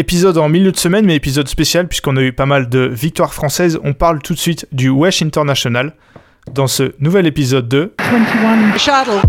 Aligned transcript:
Épisode 0.00 0.38
en 0.38 0.48
milieu 0.48 0.72
de 0.72 0.78
semaine, 0.78 1.04
mais 1.04 1.14
épisode 1.14 1.46
spécial 1.46 1.86
puisqu'on 1.86 2.16
a 2.16 2.22
eu 2.22 2.32
pas 2.32 2.46
mal 2.46 2.70
de 2.70 2.88
victoires 2.90 3.34
françaises. 3.34 3.78
On 3.84 3.92
parle 3.92 4.22
tout 4.22 4.32
de 4.32 4.38
suite 4.38 4.66
du 4.72 4.88
Wesh 4.88 5.20
International 5.20 5.92
dans 6.54 6.68
ce 6.68 6.94
nouvel 7.00 7.26
épisode 7.26 7.68
de 7.68 7.92
21 7.98 8.78
Shuttle. 8.78 9.20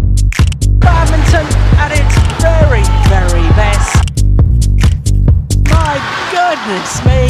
Badminton 0.80 1.46
at 1.78 1.92
its 1.94 2.16
very, 2.40 2.84
very 3.10 3.50
best. 3.58 3.98
My 5.68 6.00
goodness 6.32 7.04
me. 7.04 7.28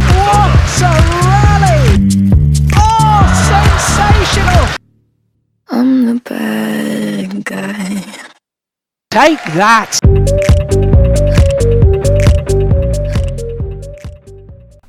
What 0.00 0.50
a 0.82 0.90
rally! 1.22 2.08
Oh, 2.74 3.22
sensational! 3.52 4.66
I'm 5.70 6.06
the 6.06 6.20
bad 6.28 7.44
guy. 7.44 8.02
Take 9.12 9.44
that! 9.54 10.00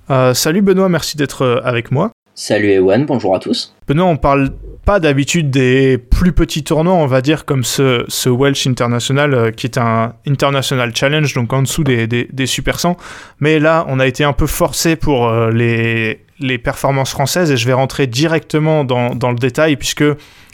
Euh, 0.10 0.34
salut 0.34 0.62
Benoît, 0.62 0.90
merci 0.90 1.18
d'être 1.18 1.44
euh, 1.44 1.62
avec 1.64 1.92
moi. 1.92 2.12
Salut 2.36 2.72
Ewan, 2.72 3.06
bonjour 3.06 3.36
à 3.36 3.40
tous. 3.40 3.76
Benoît, 3.88 4.06
on 4.06 4.18
parle 4.18 4.50
pas 4.86 5.00
d'habitude 5.00 5.50
des 5.50 5.98
plus 5.98 6.34
petits 6.34 6.64
tournois, 6.64 6.94
on 6.94 7.06
va 7.06 7.22
dire, 7.22 7.46
comme 7.46 7.64
ce, 7.64 8.04
ce 8.08 8.28
Welsh 8.28 8.68
International, 8.68 9.34
euh, 9.34 9.52
qui 9.52 9.68
est 9.68 9.78
un 9.78 10.16
International 10.28 10.94
Challenge, 10.96 11.34
donc 11.34 11.54
en 11.54 11.62
dessous 11.62 11.84
des, 11.84 12.08
des, 12.08 12.28
des 12.32 12.46
Super 12.46 12.80
100. 12.80 12.98
Mais 13.40 13.60
là, 13.60 13.86
on 13.88 14.00
a 14.00 14.08
été 14.08 14.24
un 14.24 14.34
peu 14.34 14.48
forcé 14.48 14.96
pour 14.96 15.28
euh, 15.30 15.52
les, 15.52 16.26
les 16.40 16.58
performances 16.58 17.12
françaises, 17.12 17.52
et 17.52 17.58
je 17.58 17.66
vais 17.66 17.74
rentrer 17.74 18.08
directement 18.08 18.84
dans, 18.84 19.16
dans 19.16 19.32
le 19.32 19.38
détail, 19.38 19.78
puisque 19.78 20.04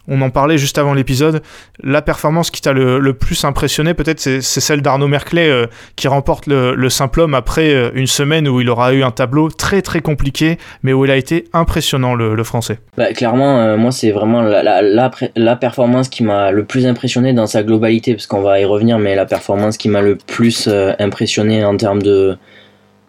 on 0.08 0.21
en 0.21 0.30
parlait 0.30 0.58
juste 0.58 0.77
avant 0.77 0.94
l'épisode. 0.94 1.41
La 1.84 2.02
performance 2.02 2.52
qui 2.52 2.62
t'a 2.62 2.73
le, 2.73 3.13
plus 3.13 3.44
impressionné, 3.44 3.94
peut-être, 3.94 4.20
c'est, 4.20 4.41
celle 4.41 4.81
d'Arnaud 4.81 5.08
Merclé 5.08 5.48
euh, 5.48 5.67
qui 5.95 6.08
remporte 6.08 6.48
le, 6.48 6.75
le, 6.75 6.89
simple 6.89 7.22
homme 7.22 7.34
après 7.34 7.73
euh, 7.73 7.91
une 7.94 8.08
semaine 8.08 8.48
où 8.48 8.62
il 8.62 8.70
aura 8.70 8.94
eu 8.94 9.03
un 9.03 9.12
tableau 9.12 9.49
très 9.49 9.81
très 9.81 10.02
compliqué, 10.02 10.58
mais 10.83 10.94
où 10.94 11.06
il 11.06 11.11
a 11.11 11.16
été 11.16 11.45
impressionnant, 11.53 12.16
le, 12.16 12.44
français. 12.44 12.80
Bah, 12.97 13.14
clairement, 13.14 13.59
euh, 13.59 13.78
moi, 13.78 13.91
c'est 13.91 14.11
vraiment 14.11 14.41
la, 14.41 15.56
performance 15.56 16.09
qui 16.09 16.23
m'a 16.23 16.52
le 16.52 16.63
plus 16.63 16.86
impressionné 16.86 17.34
dans 17.34 17.47
sa 17.47 17.63
globalité, 17.63 18.13
parce 18.13 18.28
qu'on 18.28 18.41
va 18.41 18.59
y 18.59 18.66
revenir, 18.66 18.97
mais 18.97 19.16
la 19.16 19.25
performance 19.25 19.78
qui 19.78 19.89
m'a 19.89 20.02
le 20.02 20.16
plus 20.16 20.67
euh, 20.67 20.94
impressionné 21.00 21.63
en 21.63 21.75
termes 21.78 22.02
de 22.02 22.38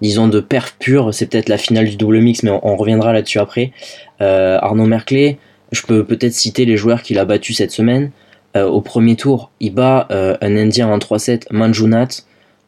disons 0.01 0.29
de 0.29 0.41
perf 0.41 0.77
pure, 0.79 1.13
c'est 1.13 1.27
peut-être 1.27 1.51
la 1.51 1.59
finale 1.59 1.87
du 1.87 1.97
double 1.97 2.21
mix, 2.21 2.43
mais 2.43 2.51
on, 2.51 2.77
reviendra 2.77 3.13
là-dessus 3.13 3.39
après. 3.39 3.73
Arnaud 4.19 4.87
Merclé, 4.87 5.39
je 5.73 5.83
peux 5.83 6.05
peut-être 6.05 6.33
citer 6.33 6.65
les 6.65 6.77
joueurs 6.77 7.03
qu'il 7.03 7.19
a 7.19 7.25
battus 7.25 7.57
cette 7.57 7.71
semaine. 7.71 8.11
Euh, 8.57 8.67
au 8.67 8.81
premier 8.81 9.17
tour, 9.17 9.51
il 9.61 9.75
bat 9.75 10.09
euh, 10.11 10.37
un 10.41 10.57
Indien 10.57 10.89
en 10.89 10.99
3-7, 10.99 11.45
Manjunat. 11.53 12.09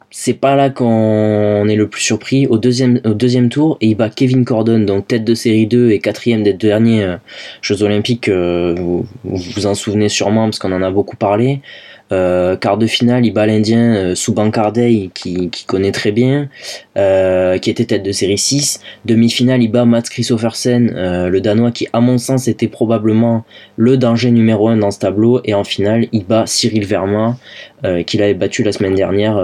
C'est 0.09 0.33
pas 0.33 0.55
là 0.55 0.69
qu'on 0.69 1.67
est 1.67 1.75
le 1.75 1.87
plus 1.87 2.01
surpris. 2.01 2.45
Au 2.45 2.57
deuxième, 2.57 3.01
au 3.03 3.15
deuxième 3.15 3.49
tour, 3.49 3.77
il 3.81 3.95
bat 3.95 4.09
Kevin 4.09 4.45
Cordon, 4.45 4.79
donc 4.79 5.07
tête 5.07 5.25
de 5.25 5.33
série 5.33 5.65
2 5.65 5.89
et 5.89 5.99
quatrième 5.99 6.43
des 6.43 6.53
derniers 6.53 7.03
euh, 7.03 7.17
Jeux 7.61 7.81
Olympiques. 7.81 8.29
vous, 8.29 9.05
vous 9.23 9.37
vous 9.37 9.65
en 9.65 9.73
souvenez 9.73 10.09
sûrement 10.09 10.45
parce 10.45 10.59
qu'on 10.59 10.71
en 10.71 10.83
a 10.83 10.91
beaucoup 10.91 11.17
parlé. 11.17 11.61
Euh, 12.13 12.55
quart 12.55 12.77
de 12.77 12.85
finale, 12.85 13.25
il 13.25 13.31
bat 13.31 13.45
l'Indien 13.45 13.95
euh, 13.95 14.15
Souban 14.15 14.51
Kardei, 14.51 15.09
qui, 15.13 15.49
connaît 15.65 15.91
très 15.91 16.11
bien, 16.11 16.47
euh, 16.97 17.57
qui 17.57 17.69
était 17.69 17.85
tête 17.85 18.03
de 18.03 18.11
série 18.11 18.37
6. 18.37 18.81
Demi-finale, 19.05 19.63
il 19.63 19.69
bat 19.69 19.85
Mats 19.85 20.03
Christoffersen, 20.03 20.91
le 21.27 21.41
Danois, 21.41 21.71
qui, 21.71 21.87
à 21.93 21.99
mon 22.01 22.17
sens, 22.17 22.47
était 22.47 22.67
probablement 22.67 23.45
le 23.77 23.97
danger 23.97 24.31
numéro 24.31 24.67
1 24.67 24.77
dans 24.77 24.91
ce 24.91 24.99
tableau. 24.99 25.41
Et 25.45 25.53
en 25.53 25.63
finale, 25.63 26.07
il 26.11 26.25
bat 26.25 26.45
Cyril 26.45 26.85
Verma, 26.85 27.37
qu'il 28.05 28.21
avait 28.21 28.33
battu 28.33 28.63
la 28.63 28.71
semaine 28.71 28.95
dernière 28.95 29.37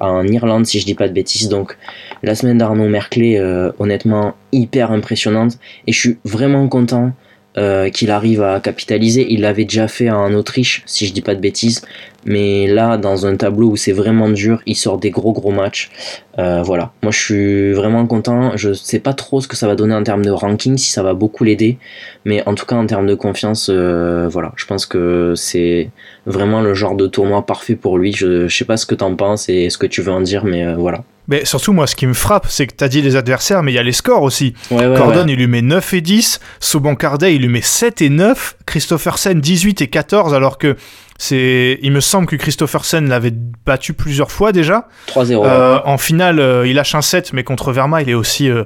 en 0.00 0.26
Irlande, 0.26 0.66
si 0.66 0.80
je 0.80 0.86
dis 0.86 0.94
pas 0.94 1.08
de 1.08 1.12
bêtises. 1.12 1.48
Donc, 1.48 1.76
la 2.22 2.34
semaine 2.34 2.58
d'Arnaud 2.58 2.88
Merclé, 2.88 3.40
honnêtement, 3.78 4.34
hyper 4.52 4.90
impressionnante. 4.92 5.58
Et 5.86 5.92
je 5.92 5.98
suis 5.98 6.18
vraiment 6.24 6.66
content 6.68 7.12
euh, 7.58 7.90
qu'il 7.90 8.12
arrive 8.12 8.42
à 8.42 8.60
capitaliser. 8.60 9.26
Il 9.30 9.40
l'avait 9.40 9.64
déjà 9.64 9.88
fait 9.88 10.10
en 10.10 10.32
Autriche, 10.32 10.84
si 10.86 11.06
je 11.06 11.12
dis 11.12 11.22
pas 11.22 11.34
de 11.34 11.40
bêtises. 11.40 11.82
Mais 12.24 12.68
là, 12.68 12.96
dans 12.96 13.26
un 13.26 13.36
tableau 13.36 13.70
où 13.70 13.76
c'est 13.76 13.92
vraiment 13.92 14.28
dur, 14.28 14.62
il 14.66 14.76
sort 14.76 14.98
des 14.98 15.10
gros 15.10 15.32
gros 15.32 15.50
matchs. 15.50 15.90
Euh, 16.38 16.62
voilà, 16.62 16.92
moi 17.02 17.10
je 17.10 17.18
suis 17.18 17.72
vraiment 17.72 18.06
content. 18.06 18.56
Je 18.56 18.72
sais 18.72 19.00
pas 19.00 19.12
trop 19.12 19.40
ce 19.40 19.48
que 19.48 19.56
ça 19.56 19.66
va 19.66 19.74
donner 19.74 19.94
en 19.94 20.04
termes 20.04 20.24
de 20.24 20.30
ranking, 20.30 20.76
si 20.76 20.92
ça 20.92 21.02
va 21.02 21.14
beaucoup 21.14 21.42
l'aider. 21.42 21.78
Mais 22.24 22.46
en 22.46 22.54
tout 22.54 22.64
cas, 22.64 22.76
en 22.76 22.86
termes 22.86 23.06
de 23.06 23.14
confiance, 23.16 23.70
euh, 23.72 24.28
voilà, 24.28 24.52
je 24.56 24.64
pense 24.64 24.86
que 24.86 25.34
c'est 25.36 25.90
vraiment 26.26 26.60
le 26.60 26.74
genre 26.74 26.94
de 26.94 27.08
tournoi 27.08 27.44
parfait 27.44 27.74
pour 27.76 27.98
lui. 27.98 28.12
Je, 28.12 28.46
je 28.46 28.56
sais 28.56 28.66
pas 28.66 28.76
ce 28.76 28.86
que 28.86 28.94
t'en 28.94 29.16
penses 29.16 29.48
et 29.48 29.68
ce 29.68 29.78
que 29.78 29.86
tu 29.86 30.00
veux 30.00 30.12
en 30.12 30.20
dire, 30.20 30.44
mais 30.44 30.74
voilà. 30.74 31.02
Mais 31.28 31.44
surtout, 31.44 31.74
moi, 31.74 31.86
ce 31.86 31.94
qui 31.94 32.06
me 32.06 32.14
frappe, 32.14 32.46
c'est 32.48 32.66
que 32.66 32.74
tu 32.74 32.82
as 32.82 32.88
dit 32.88 33.02
les 33.02 33.14
adversaires, 33.14 33.62
mais 33.62 33.70
il 33.70 33.74
y 33.74 33.78
a 33.78 33.82
les 33.82 33.92
scores 33.92 34.22
aussi. 34.22 34.54
Ouais, 34.70 34.86
ouais, 34.86 34.96
Cordon, 34.96 35.26
ouais. 35.26 35.32
il 35.32 35.36
lui 35.36 35.46
met 35.46 35.62
9 35.62 35.94
et 35.94 36.00
10. 36.00 36.40
Souban 36.58 36.94
Cardet, 36.94 37.34
il 37.34 37.42
lui 37.42 37.48
met 37.48 37.60
7 37.60 38.00
et 38.00 38.08
9. 38.08 38.56
Christophersen, 38.66 39.38
18 39.38 39.82
et 39.82 39.88
14, 39.88 40.32
alors 40.32 40.56
que 40.56 40.76
c'est, 41.18 41.78
il 41.82 41.92
me 41.92 42.00
semble 42.00 42.26
que 42.26 42.36
Christophersen 42.36 43.08
l'avait 43.08 43.32
battu 43.66 43.92
plusieurs 43.92 44.30
fois 44.30 44.52
déjà. 44.52 44.88
3-0. 45.08 45.44
Euh, 45.44 45.78
en 45.84 45.98
finale, 45.98 46.40
euh, 46.40 46.66
il 46.66 46.74
lâche 46.74 46.94
un 46.94 47.02
7, 47.02 47.32
mais 47.34 47.44
contre 47.44 47.72
Verma, 47.72 48.00
il 48.00 48.08
est 48.08 48.14
aussi 48.14 48.48
euh, 48.48 48.64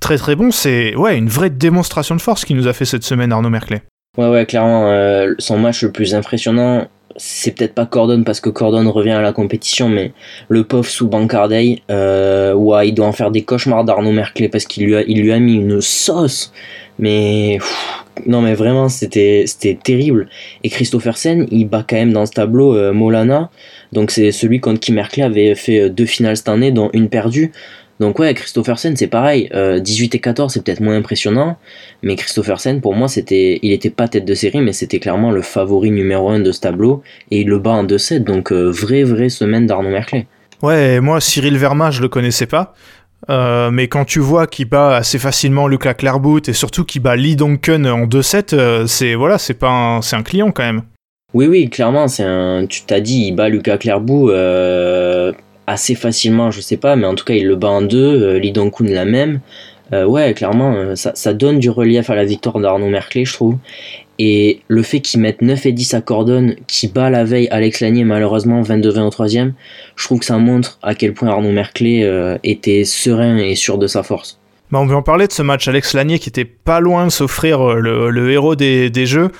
très 0.00 0.18
très 0.18 0.36
bon. 0.36 0.50
C'est 0.50 0.94
ouais, 0.96 1.16
une 1.16 1.28
vraie 1.28 1.50
démonstration 1.50 2.14
de 2.14 2.20
force 2.20 2.44
qu'il 2.44 2.56
nous 2.56 2.68
a 2.68 2.74
fait 2.74 2.84
cette 2.84 3.04
semaine, 3.04 3.32
Arnaud 3.32 3.50
Merclé. 3.50 3.80
Ouais, 4.18 4.28
ouais, 4.28 4.44
clairement, 4.44 4.90
euh, 4.90 5.32
son 5.38 5.58
match 5.58 5.82
le 5.82 5.90
plus 5.90 6.14
impressionnant, 6.14 6.86
c'est 7.16 7.52
peut-être 7.56 7.74
pas 7.74 7.86
Cordon 7.86 8.22
parce 8.24 8.40
que 8.40 8.50
Cordon 8.50 8.90
revient 8.90 9.10
à 9.10 9.22
la 9.22 9.32
compétition, 9.32 9.88
mais 9.88 10.12
le 10.48 10.64
pauvre 10.64 10.88
sous 10.88 11.08
Bancardey, 11.08 11.82
euh, 11.90 12.54
ouais, 12.54 12.88
il 12.88 12.94
doit 12.94 13.06
en 13.06 13.12
faire 13.12 13.30
des 13.30 13.42
cauchemars 13.42 13.84
d'Arnaud 13.84 14.12
Merclé 14.12 14.48
parce 14.48 14.64
qu'il 14.64 14.86
lui 14.86 14.96
a, 14.96 15.02
il 15.02 15.22
lui 15.22 15.32
a 15.32 15.38
mis 15.38 15.54
une 15.54 15.80
sauce. 15.80 16.52
Mais 16.98 17.58
non, 18.26 18.42
mais 18.42 18.54
vraiment, 18.54 18.88
c'était 18.88 19.44
c'était 19.46 19.78
terrible. 19.82 20.28
Et 20.62 20.68
Christophersen, 20.68 21.46
il 21.50 21.66
bat 21.66 21.84
quand 21.88 21.96
même 21.96 22.12
dans 22.12 22.26
ce 22.26 22.32
tableau 22.32 22.76
euh, 22.76 22.92
Molana, 22.92 23.50
donc 23.92 24.10
c'est 24.10 24.32
celui 24.32 24.60
contre 24.60 24.80
qui 24.80 24.92
Merclé 24.92 25.22
avait 25.22 25.54
fait 25.54 25.90
deux 25.90 26.06
finales 26.06 26.36
cette 26.36 26.48
année, 26.48 26.70
dont 26.70 26.90
une 26.92 27.08
perdue. 27.08 27.52
Donc 28.02 28.18
ouais, 28.18 28.34
Christophersen, 28.34 28.96
c'est 28.96 29.06
pareil. 29.06 29.48
Euh, 29.54 29.78
18 29.78 30.16
et 30.16 30.18
14, 30.18 30.52
c'est 30.52 30.64
peut-être 30.64 30.80
moins 30.80 30.96
impressionnant, 30.96 31.56
mais 32.02 32.16
Christophersen, 32.16 32.80
pour 32.80 32.96
moi, 32.96 33.06
c'était, 33.06 33.60
il 33.62 33.70
était 33.70 33.90
pas 33.90 34.08
tête 34.08 34.24
de 34.24 34.34
série, 34.34 34.60
mais 34.60 34.72
c'était 34.72 34.98
clairement 34.98 35.30
le 35.30 35.40
favori 35.40 35.92
numéro 35.92 36.28
1 36.28 36.40
de 36.40 36.50
ce 36.50 36.58
tableau, 36.58 37.04
et 37.30 37.42
il 37.42 37.46
le 37.46 37.60
bat 37.60 37.70
en 37.70 37.84
2-7, 37.84 38.24
donc 38.24 38.50
euh, 38.50 38.70
vraie, 38.70 39.04
vraie 39.04 39.28
semaine 39.28 39.68
d'Arnaud 39.68 39.90
Merclé. 39.90 40.26
Ouais, 40.62 40.98
moi, 41.00 41.20
Cyril 41.20 41.56
Verma, 41.58 41.92
je 41.92 42.02
le 42.02 42.08
connaissais 42.08 42.46
pas. 42.46 42.74
Euh, 43.30 43.70
mais 43.70 43.86
quand 43.86 44.04
tu 44.04 44.18
vois 44.18 44.48
qu'il 44.48 44.68
bat 44.68 44.96
assez 44.96 45.20
facilement 45.20 45.68
Lucas 45.68 45.94
Clairbout 45.94 46.48
et 46.48 46.52
surtout 46.52 46.84
qu'il 46.84 47.02
bat 47.02 47.14
Lee 47.14 47.36
Duncan 47.36 47.84
en 47.84 48.06
2-7, 48.06 48.52
euh, 48.52 48.86
c'est 48.88 49.14
voilà, 49.14 49.38
c'est 49.38 49.54
pas 49.54 49.70
un, 49.70 50.02
c'est 50.02 50.16
un 50.16 50.24
client 50.24 50.50
quand 50.50 50.64
même. 50.64 50.82
Oui, 51.34 51.46
oui, 51.46 51.70
clairement, 51.70 52.08
c'est 52.08 52.24
un. 52.24 52.66
Tu 52.66 52.82
t'as 52.82 52.98
dit, 52.98 53.28
il 53.28 53.36
bat 53.36 53.48
Lucas 53.48 53.78
Clairbout 53.78 54.30
euh, 54.30 55.32
assez 55.66 55.94
facilement, 55.94 56.50
je 56.50 56.60
sais 56.60 56.76
pas, 56.76 56.96
mais 56.96 57.06
en 57.06 57.14
tout 57.14 57.24
cas, 57.24 57.34
il 57.34 57.46
le 57.46 57.56
bat 57.56 57.68
en 57.68 57.82
deux. 57.82 58.22
Euh, 58.22 58.38
Lee 58.38 58.52
Donkun 58.52 58.84
la 58.84 59.04
même. 59.04 59.40
Euh, 59.92 60.04
ouais, 60.04 60.32
clairement, 60.34 60.74
euh, 60.74 60.94
ça, 60.94 61.12
ça, 61.14 61.34
donne 61.34 61.58
du 61.58 61.68
relief 61.68 62.08
à 62.08 62.14
la 62.14 62.24
victoire 62.24 62.58
d'Arnaud 62.60 62.88
Merclé, 62.88 63.24
je 63.24 63.32
trouve. 63.32 63.56
Et 64.18 64.60
le 64.68 64.82
fait 64.82 65.00
qu'il 65.00 65.20
mette 65.20 65.42
9 65.42 65.66
et 65.66 65.72
10 65.72 65.94
à 65.94 66.00
Cordon, 66.00 66.54
qui 66.66 66.88
bat 66.88 67.10
la 67.10 67.24
veille 67.24 67.48
Alex 67.50 67.80
Lanier, 67.80 68.04
malheureusement 68.04 68.62
22-20 68.62 69.00
au 69.00 69.10
troisième, 69.10 69.54
je 69.96 70.04
trouve 70.04 70.20
que 70.20 70.24
ça 70.24 70.38
montre 70.38 70.78
à 70.82 70.94
quel 70.94 71.12
point 71.12 71.28
Arnaud 71.28 71.50
Merclé 71.50 72.08
était 72.44 72.84
serein 72.84 73.38
et 73.38 73.54
sûr 73.56 73.78
de 73.78 73.86
sa 73.86 74.02
force. 74.02 74.38
Bah 74.70 74.78
on 74.80 74.86
veut 74.86 74.96
en 74.96 75.02
parler 75.02 75.26
de 75.26 75.32
ce 75.32 75.42
match 75.42 75.68
Alex 75.68 75.92
Lanier 75.92 76.18
qui 76.18 76.30
était 76.30 76.46
pas 76.46 76.80
loin 76.80 77.04
de 77.04 77.10
s'offrir 77.10 77.74
le, 77.74 78.08
le, 78.08 78.30
héros 78.30 78.54
des, 78.54 78.88
des, 78.88 79.04
jeux. 79.04 79.30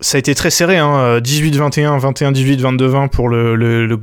Ça 0.00 0.16
a 0.16 0.18
été 0.18 0.34
très 0.34 0.50
serré, 0.50 0.78
hein, 0.78 1.18
18-21, 1.18 2.00
21-18, 2.00 2.60
22-20 2.60 3.08
pour 3.10 3.28
le, 3.28 3.54
le, 3.54 3.98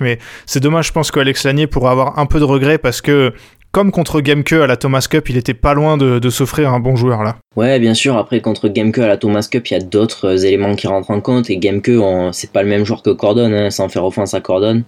mais 0.00 0.18
c'est 0.46 0.60
dommage, 0.60 0.88
je 0.88 0.92
pense 0.92 1.10
qu'Alex 1.10 1.44
Lanier 1.44 1.66
pourrait 1.66 1.90
avoir 1.90 2.18
un 2.18 2.26
peu 2.26 2.38
de 2.38 2.44
regret 2.44 2.78
parce 2.78 3.00
que 3.00 3.32
comme 3.72 3.90
contre 3.90 4.20
Gameke 4.20 4.52
à 4.52 4.66
la 4.66 4.76
Thomas 4.76 5.06
Cup, 5.10 5.30
il 5.30 5.38
était 5.38 5.54
pas 5.54 5.72
loin 5.72 5.96
de, 5.96 6.28
s'offrir 6.28 6.72
un 6.74 6.78
bon 6.78 6.94
joueur 6.94 7.22
là. 7.22 7.36
Ouais, 7.56 7.80
bien 7.80 7.94
sûr. 7.94 8.18
Après, 8.18 8.40
contre 8.40 8.68
Gameke 8.68 8.98
à 8.98 9.06
la 9.06 9.16
Thomas 9.16 9.48
Cup, 9.50 9.66
il 9.68 9.72
y 9.72 9.76
a 9.76 9.80
d'autres 9.80 10.44
éléments 10.44 10.76
qui 10.76 10.86
rentrent 10.86 11.10
en 11.10 11.22
compte. 11.22 11.48
Et 11.48 11.56
Gameke, 11.56 11.90
c'est 12.32 12.52
pas 12.52 12.62
le 12.62 12.68
même 12.68 12.84
joueur 12.84 13.02
que 13.02 13.10
Cordon, 13.10 13.50
hein, 13.52 13.70
sans 13.70 13.88
faire 13.88 14.04
offense 14.04 14.34
à 14.34 14.42
Cordon. 14.42 14.82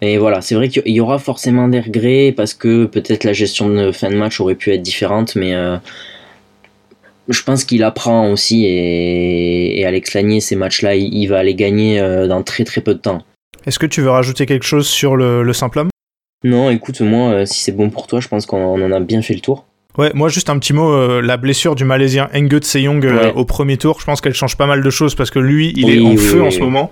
Et 0.00 0.16
voilà, 0.16 0.40
c'est 0.40 0.54
vrai 0.54 0.68
qu'il 0.68 0.88
y 0.88 1.00
aura 1.00 1.18
forcément 1.18 1.68
des 1.68 1.80
regrets 1.80 2.32
parce 2.34 2.54
que 2.54 2.86
peut-être 2.86 3.24
la 3.24 3.34
gestion 3.34 3.68
de 3.68 3.92
fin 3.92 4.10
de 4.10 4.16
match 4.16 4.40
aurait 4.40 4.54
pu 4.54 4.72
être 4.72 4.82
différente, 4.82 5.34
mais 5.34 5.54
euh, 5.54 5.76
je 7.28 7.42
pense 7.42 7.64
qu'il 7.64 7.82
apprend 7.82 8.30
aussi. 8.30 8.64
Et, 8.66 9.80
et 9.80 9.84
Alex 9.86 10.14
Lanier, 10.14 10.40
ces 10.40 10.56
matchs-là, 10.56 10.94
il, 10.94 11.12
il, 11.14 11.26
va 11.26 11.42
les 11.42 11.54
gagner 11.54 12.00
euh, 12.00 12.26
dans 12.26 12.42
très 12.42 12.64
très 12.64 12.80
peu 12.80 12.94
de 12.94 12.98
temps. 13.00 13.22
Est-ce 13.66 13.78
que 13.78 13.86
tu 13.86 14.00
veux 14.00 14.10
rajouter 14.10 14.46
quelque 14.46 14.64
chose 14.64 14.86
sur 14.86 15.16
le, 15.16 15.42
le 15.42 15.52
simple 15.52 15.78
homme? 15.80 15.90
Non, 16.44 16.70
écoute, 16.70 17.00
moi, 17.00 17.30
euh, 17.30 17.44
si 17.46 17.60
c'est 17.60 17.72
bon 17.72 17.90
pour 17.90 18.06
toi, 18.06 18.20
je 18.20 18.28
pense 18.28 18.46
qu'on 18.46 18.80
en 18.82 18.92
a 18.92 19.00
bien 19.00 19.22
fait 19.22 19.34
le 19.34 19.40
tour. 19.40 19.66
Ouais, 19.96 20.12
moi 20.14 20.28
juste 20.28 20.48
un 20.48 20.58
petit 20.60 20.72
mot, 20.72 20.92
euh, 20.92 21.20
la 21.20 21.36
blessure 21.36 21.74
du 21.74 21.84
Malaisien 21.84 22.28
Engut 22.32 22.62
Seyong 22.64 23.04
euh, 23.04 23.12
Ouais. 23.24 23.32
au 23.34 23.44
premier 23.44 23.76
tour, 23.78 23.98
je 24.00 24.04
pense 24.04 24.20
qu'elle 24.20 24.34
change 24.34 24.56
pas 24.56 24.66
mal 24.66 24.80
de 24.80 24.90
choses 24.90 25.16
parce 25.16 25.32
que 25.32 25.40
lui, 25.40 25.72
il 25.76 25.84
Oui, 25.86 25.96
est 25.96 26.00
en 26.00 26.10
oui, 26.10 26.16
feu 26.16 26.40
oui, 26.40 26.46
en 26.46 26.50
ce 26.52 26.60
moment. 26.60 26.90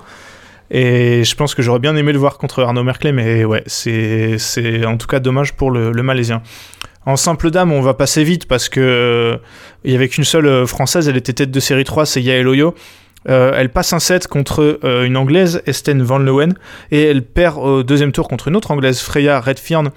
Et 0.72 1.22
je 1.22 1.34
pense 1.36 1.54
que 1.54 1.62
j'aurais 1.62 1.78
bien 1.78 1.94
aimé 1.96 2.10
le 2.12 2.18
voir 2.18 2.38
contre 2.38 2.60
Arnaud 2.64 2.82
Merclay, 2.82 3.12
mais 3.12 3.44
ouais, 3.44 3.62
c'est 3.66 4.38
c'est 4.38 4.84
en 4.84 4.96
tout 4.96 5.06
cas 5.06 5.20
dommage 5.20 5.52
pour 5.52 5.70
le, 5.70 5.92
le 5.92 6.02
Malaisien. 6.02 6.42
En 7.06 7.16
simple 7.16 7.50
dame, 7.50 7.72
on 7.72 7.80
va 7.80 7.94
passer 7.94 8.24
vite 8.24 8.46
parce 8.46 8.68
que 8.68 8.80
euh, 8.80 9.36
il 9.84 9.92
y 9.92 9.94
avait 9.94 10.08
qu'une 10.08 10.24
seule 10.24 10.46
euh, 10.46 10.66
française, 10.66 11.08
elle 11.08 11.16
était 11.16 11.32
tête 11.32 11.52
de 11.52 11.60
série 11.60 11.84
3, 11.84 12.04
c'est 12.04 12.20
Yael 12.20 12.46
Oyo. 12.48 12.74
Euh, 13.28 13.52
elle 13.56 13.70
passe 13.70 13.92
un 13.92 13.98
set 13.98 14.26
contre 14.28 14.78
une 14.84 15.16
anglaise, 15.16 15.62
Esten 15.66 16.02
Van 16.02 16.18
Leeuwen, 16.18 16.54
et 16.92 17.02
elle 17.04 17.22
perd 17.22 17.58
au 17.58 17.82
deuxième 17.82 18.12
tour 18.12 18.28
contre 18.28 18.48
une 18.48 18.56
autre 18.56 18.70
anglaise, 18.70 19.00
Freya 19.00 19.40
Redfern. 19.40 19.90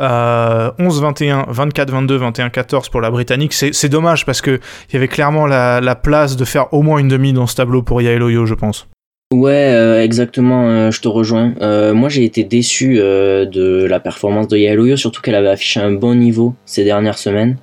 euh, 0.00 0.70
11-21, 0.78 1.50
24-22, 1.50 2.18
21-14 2.32 2.90
pour 2.90 3.00
la 3.00 3.10
britannique. 3.10 3.52
C'est 3.54 3.88
dommage 3.88 4.26
parce 4.26 4.42
que 4.42 4.60
il 4.90 4.94
y 4.94 4.96
avait 4.96 5.08
clairement 5.08 5.46
la, 5.46 5.80
la 5.80 5.94
place 5.94 6.36
de 6.36 6.44
faire 6.44 6.72
au 6.74 6.82
moins 6.82 6.98
une 6.98 7.08
demi 7.08 7.32
dans 7.32 7.46
ce 7.46 7.56
tableau 7.56 7.82
pour 7.82 8.02
Yael 8.02 8.22
Oyo, 8.22 8.44
je 8.44 8.54
pense. 8.54 8.88
Ouais, 9.32 9.72
euh, 9.74 10.04
exactement, 10.04 10.68
euh, 10.68 10.90
je 10.92 11.00
te 11.00 11.08
rejoins. 11.08 11.52
Euh, 11.60 11.94
moi, 11.94 12.08
j'ai 12.08 12.22
été 12.22 12.44
déçu 12.44 12.98
de 12.98 13.84
la 13.84 13.98
performance 13.98 14.46
de 14.46 14.56
Yael 14.56 14.78
Oyo, 14.78 14.96
surtout 14.96 15.20
qu'elle 15.20 15.34
avait 15.34 15.48
affiché 15.48 15.80
un 15.80 15.90
bon 15.90 16.14
niveau 16.14 16.54
ces 16.64 16.84
dernières 16.84 17.18
semaines. 17.18 17.56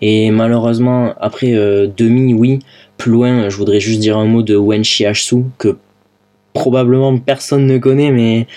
Et 0.00 0.32
malheureusement, 0.32 1.14
après 1.20 1.52
demi, 1.52 2.34
oui, 2.34 2.58
plus 2.96 3.12
loin, 3.12 3.48
je 3.48 3.56
voudrais 3.56 3.78
juste 3.78 4.00
dire 4.00 4.18
un 4.18 4.24
mot 4.24 4.42
de 4.42 4.56
Wen 4.56 4.82
Shiashu, 4.82 5.44
que 5.56 5.78
probablement 6.52 7.16
personne 7.18 7.66
ne 7.66 7.78
connaît, 7.78 8.10
mais 8.10 8.48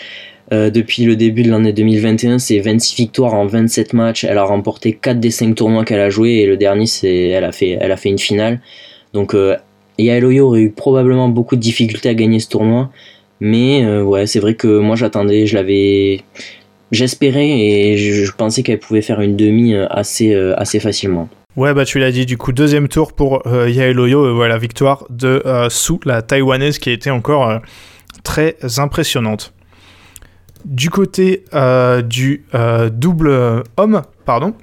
depuis 0.51 1.06
le 1.06 1.15
début 1.15 1.44
de 1.44 1.51
l'année 1.51 1.74
2021, 1.74 2.39
c'est 2.39 2.59
26 2.59 2.95
victoires 2.95 3.36
en 3.36 3.45
27 3.45 3.94
matchs. 3.94 4.24
Elle 4.24 4.39
a 4.39 4.44
remporté 4.44 4.94
4 4.94 5.19
des 5.19 5.31
5 5.31 5.54
tournois 5.54 5.86
qu'elle 5.86 6.00
a 6.00 6.09
joué, 6.09 6.38
et 6.38 6.48
le 6.48 6.57
dernier, 6.57 6.88
c'est 6.88 7.27
elle 7.30 7.44
a 7.44 7.51
fait, 7.51 7.77
elle 7.80 7.92
a 7.92 7.98
fait 7.98 8.09
une 8.09 8.19
finale. 8.19 8.62
Donc, 9.13 9.36
Yael 9.97 10.25
Oyo 10.25 10.47
aurait 10.47 10.61
eu 10.61 10.71
probablement 10.71 11.29
beaucoup 11.29 11.55
de 11.55 11.61
difficultés 11.61 12.09
à 12.09 12.13
gagner 12.13 12.39
ce 12.39 12.49
tournoi. 12.49 12.89
Mais 13.39 13.85
euh, 13.85 14.03
ouais, 14.03 14.25
c'est 14.25 14.39
vrai 14.39 14.55
que 14.55 14.79
moi 14.79 14.95
j'attendais, 14.95 15.45
je 15.45 15.55
l'avais. 15.55 16.21
J'espérais 16.91 17.49
et 17.49 17.97
je, 17.97 18.31
pensais 18.31 18.63
qu'elle 18.63 18.79
pouvait 18.79 19.01
faire 19.01 19.19
une 19.19 19.35
demi 19.35 19.73
euh, 19.73 19.88
assez, 19.89 20.33
euh, 20.33 20.57
assez 20.57 20.79
facilement. 20.79 21.27
Ouais, 21.57 21.73
bah 21.73 21.83
tu 21.83 21.99
l'as 21.99 22.11
dit, 22.11 22.25
du 22.25 22.38
coup, 22.38 22.53
deuxième 22.53 22.88
tour 22.88 23.13
pour 23.13 23.45
euh, 23.45 23.69
Yael 23.69 23.99
Oyo, 23.99 24.25
euh, 24.25 24.31
voilà, 24.31 24.57
victoire 24.57 25.05
de 25.09 25.44
Su, 25.69 25.94
la 26.05 26.21
taïwanaise, 26.21 26.79
qui 26.79 26.91
été 26.91 27.09
encore 27.09 27.61
très 28.23 28.55
impressionnante. 28.77 29.53
Du 30.65 30.89
côté 30.89 31.44
du 32.05 32.45
double 32.91 33.63
homme, 33.77 34.01
pardon, 34.25 34.53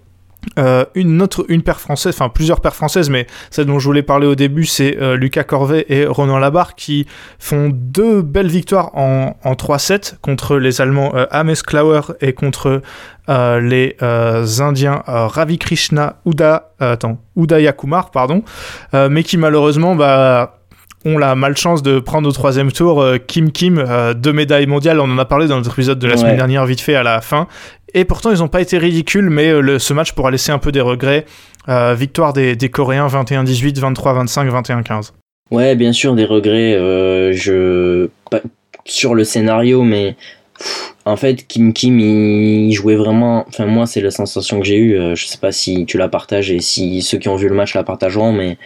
euh, 0.58 0.85
une 0.94 1.20
autre, 1.23 1.44
une 1.49 1.62
paire 1.62 1.81
française, 1.81 2.14
enfin 2.14 2.29
plusieurs 2.29 2.61
paires 2.61 2.75
françaises, 2.75 3.11
mais 3.11 3.26
celle 3.50 3.67
dont 3.67 3.79
je 3.79 3.87
voulais 3.87 4.02
parler 4.02 4.26
au 4.26 4.35
début, 4.35 4.64
c'est 4.67 4.96
euh, 5.00 5.17
Lucas 5.17 5.44
Corvet 5.44 5.87
et 5.88 6.06
Ronan 6.06 6.38
Labarre 6.38 6.75
qui 6.75 7.06
font 7.38 7.70
deux 7.73 8.23
belles 8.23 8.49
victoires 8.49 8.91
en, 8.96 9.37
en 9.43 9.52
3-7 9.55 10.14
contre 10.20 10.56
les 10.56 10.81
Allemands 10.81 11.12
euh, 11.14 11.26
Ames 11.31 11.55
Klauer 11.67 12.00
et 12.20 12.32
contre 12.32 12.82
les 13.29 13.96
Indiens 14.00 15.02
Ravi 15.06 15.58
Krishna 15.58 16.17
Uda, 16.26 16.73
attends, 16.79 17.19
Udaya 17.37 17.73
Kumar, 17.73 18.11
pardon, 18.11 18.43
mais 18.93 19.23
qui 19.23 19.38
malheureusement 19.38 19.94
bah, 19.96 20.58
ont 21.06 21.17
la 21.17 21.35
malchance 21.35 21.82
de 21.82 22.00
prendre 22.00 22.29
au 22.29 22.32
troisième 22.32 22.70
tour 22.70 23.02
Kim 23.26 23.50
Kim, 23.50 23.82
deux 24.14 24.32
médailles 24.35 24.67
mondiales. 24.67 25.00
On 25.00 25.11
en 25.11 25.19
a 25.19 25.25
parlé 25.25 25.46
dans 25.46 25.56
notre 25.56 25.73
épisode 25.73 25.99
de 25.99 26.06
la 26.06 26.14
Ouais. 26.14 26.20
semaine 26.20 26.37
dernière, 26.37 26.67
vite 26.67 26.82
fait 26.82 26.96
à 26.96 27.02
la 27.02 27.23
fin. 27.23 27.46
Et 27.94 28.05
pourtant, 28.05 28.32
ils 28.32 28.38
n'ont 28.38 28.49
pas 28.49 28.61
été 28.61 28.76
ridicules, 28.76 29.31
mais 29.31 29.49
euh, 29.49 29.79
ce 29.79 29.94
match 29.94 30.12
pourra 30.12 30.32
laisser 30.32 30.50
un 30.50 30.58
peu 30.58 30.73
des 30.73 30.81
regrets. 30.81 31.25
Euh, 31.69 31.94
victoire 31.94 32.32
des, 32.32 32.56
Coréens 32.69 33.06
21-18, 33.06 33.79
23-25, 33.79 34.50
21-15. 34.50 35.12
Ouais, 35.52 35.76
bien 35.76 35.93
sûr, 35.93 36.14
des 36.17 36.25
regrets. 36.25 36.75
euh, 36.75 37.32
je 37.32 38.08
sur 38.87 39.14
le 39.14 39.25
scénario, 39.25 39.82
mais 39.82 40.14
en 41.06 41.17
fait, 41.17 41.46
Kim 41.46 41.73
Kim, 41.73 41.99
il, 42.00 42.73
jouait 42.73 42.96
vraiment. 42.96 43.46
Enfin, 43.49 43.64
moi, 43.64 43.87
c'est 43.87 44.02
la 44.02 44.11
sensation 44.11 44.61
que 44.61 44.67
j'ai 44.67 44.76
eue. 44.76 44.99
je 45.14 45.25
sais 45.25 45.38
pas 45.38 45.52
si 45.52 45.87
tu 45.87 45.96
la 45.96 46.08
partages 46.08 46.50
et 46.50 46.61
si 46.61 47.00
ceux 47.00 47.17
qui 47.17 47.29
ont 47.29 47.37
vu 47.37 47.49
le 47.49 47.55
match 47.55 47.75
la 47.75 47.82
partageront, 47.82 48.32
mais 48.32 48.58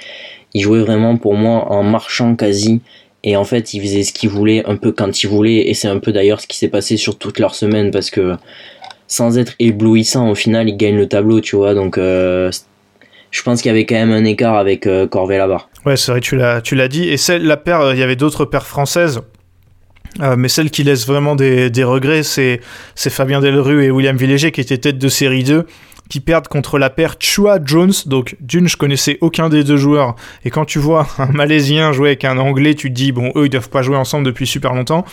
il 0.54 0.62
jouait 0.62 0.80
vraiment 0.80 1.16
pour 1.16 1.34
moi 1.34 1.70
en 1.70 1.84
marchant 1.84 2.34
quasi. 2.34 2.80
Et 3.24 3.36
en 3.36 3.44
fait, 3.44 3.74
il 3.74 3.80
faisait 3.80 4.04
ce 4.04 4.12
qu'il 4.12 4.30
voulait, 4.30 4.64
un 4.66 4.76
peu 4.76 4.90
quand 4.92 5.22
il 5.22 5.26
voulait. 5.28 5.68
Et 5.68 5.74
c'est 5.74 5.88
un 5.88 5.98
peu 5.98 6.12
d'ailleurs 6.12 6.40
ce 6.40 6.46
qui 6.46 6.56
s'est 6.56 6.68
passé 6.68 6.96
sur 6.96 7.18
toute 7.18 7.38
leur 7.38 7.54
semaine 7.54 7.90
parce 7.90 8.10
que 8.10 8.36
sans 9.08 9.38
être 9.38 9.54
éblouissant, 9.58 10.30
au 10.30 10.34
final, 10.34 10.68
il 10.68 10.76
gagne 10.76 10.96
le 10.96 11.08
tableau, 11.08 11.40
tu 11.40 11.56
vois. 11.56 11.74
Donc, 11.74 11.98
euh, 11.98 12.52
je 13.30 13.42
pense 13.42 13.60
qu'il 13.60 13.70
y 13.70 13.72
avait 13.72 13.86
quand 13.86 13.94
même 13.94 14.12
un 14.12 14.24
écart 14.24 14.56
avec 14.56 14.86
euh, 14.86 15.06
Corvet 15.06 15.38
là-bas. 15.38 15.66
Ouais, 15.84 15.96
c'est 15.96 16.12
vrai, 16.12 16.20
tu 16.20 16.36
l'as, 16.36 16.88
dit. 16.88 17.08
Et 17.08 17.16
celle, 17.16 17.44
la 17.44 17.56
paire, 17.56 17.80
euh, 17.80 17.94
il 17.94 17.98
y 17.98 18.02
avait 18.02 18.16
d'autres 18.16 18.44
paires 18.44 18.66
françaises. 18.66 19.20
euh, 20.20 20.36
mais 20.36 20.48
celle 20.48 20.70
qui 20.70 20.84
laisse 20.84 21.06
vraiment 21.06 21.36
des, 21.36 21.84
regrets, 21.84 22.22
c'est, 22.22 22.60
c'est 22.94 23.10
Fabien 23.10 23.40
Delru 23.40 23.84
et 23.84 23.90
William 23.90 24.16
Villéger 24.16 24.52
qui 24.52 24.60
étaient 24.60 24.78
tête 24.78 24.98
de 24.98 25.08
série 25.08 25.44
2, 25.44 25.66
qui 26.08 26.20
perdent 26.20 26.48
contre 26.48 26.78
la 26.78 26.90
paire 26.90 27.16
Chua 27.18 27.58
Jones. 27.64 27.92
Donc, 28.06 28.36
d'une, 28.40 28.68
je 28.68 28.76
connaissais 28.76 29.18
aucun 29.20 29.48
des 29.48 29.64
deux 29.64 29.76
joueurs. 29.76 30.16
Et 30.44 30.50
quand 30.50 30.64
tu 30.64 30.78
vois 30.78 31.06
un 31.18 31.32
Malaisien 31.32 31.92
jouer 31.92 32.10
avec 32.10 32.24
un 32.24 32.38
Anglais, 32.38 32.74
tu 32.74 32.88
te 32.88 32.94
dis, 32.94 33.12
bon, 33.12 33.32
eux, 33.36 33.46
ils 33.46 33.50
doivent 33.50 33.70
pas 33.70 33.82
jouer 33.82 33.96
ensemble 33.96 34.24
depuis 34.24 34.46
super 34.46 34.74
longtemps. 34.74 35.04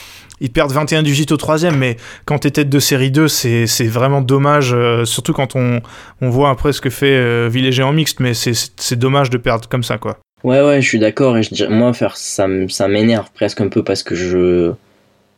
Ils 0.42 0.51
perdent 0.51 0.74
21-18 0.74 1.33
au 1.33 1.38
troisième, 1.38 1.77
mais 1.77 1.97
quand 2.25 2.39
t'es 2.39 2.51
tête 2.51 2.69
de 2.69 2.80
série 2.80 3.12
2, 3.12 3.27
c'est, 3.27 3.65
vraiment 3.83 4.21
dommage, 4.21 4.74
euh, 4.74 5.06
surtout 5.06 5.33
quand 5.33 5.56
on, 5.56 5.81
on 6.21 6.30
voit 6.30 6.50
après 6.50 6.74
ce 6.74 6.81
que 6.81 6.89
fait 6.89 7.15
euh, 7.15 7.50
Villéger 7.50 7.83
en 7.83 7.94
mixte, 7.94 8.19
mais 8.19 8.33
c'est, 8.33 8.95
dommage 8.95 9.30
de 9.30 9.38
perdre 9.38 9.68
comme 9.69 9.83
ça, 9.83 9.97
quoi. 9.97 10.18
Ouais, 10.44 10.62
ouais, 10.62 10.81
je 10.81 10.88
suis 10.88 11.00
d'accord. 11.00 11.38
Et 11.38 11.44
moi, 11.69 11.94
faire 11.94 12.18
ça, 12.18 12.47
ça 12.68 12.88
m'énerve 12.88 13.30
presque 13.33 13.62
un 13.62 13.68
peu 13.68 13.83
parce 13.83 14.03
que 14.03 14.13
je, 14.13 14.74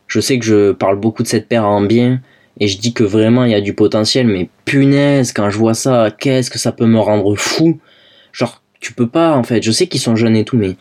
je 0.07 0.19
sais 0.19 0.37
que 0.39 0.45
je 0.45 0.71
parle 0.71 0.97
beaucoup 0.97 1.23
de 1.23 1.27
cette 1.27 1.47
paire 1.47 1.65
en 1.65 1.81
bien 1.81 2.19
et 2.59 2.67
je 2.67 2.77
dis 2.77 2.93
que 2.93 3.03
vraiment 3.03 3.45
il 3.45 3.51
y 3.51 3.55
a 3.55 3.61
du 3.61 3.73
potentiel. 3.73 4.27
Mais 4.27 4.49
punaise, 4.65 5.31
quand 5.33 5.49
je 5.49 5.57
vois 5.57 5.73
ça, 5.73 6.09
qu'est-ce 6.17 6.49
que 6.49 6.59
ça 6.59 6.71
peut 6.71 6.85
me 6.85 6.99
rendre 6.99 7.35
fou? 7.35 7.79
Genre, 8.31 8.61
tu 8.79 8.93
peux 8.93 9.07
pas, 9.07 9.35
en 9.35 9.43
fait. 9.43 9.61
Je 9.63 9.71
sais 9.71 9.87
qu'ils 9.87 10.01
sont 10.01 10.15
jeunes 10.15 10.35
et 10.35 10.45
tout, 10.45 10.57
mais 10.57 10.75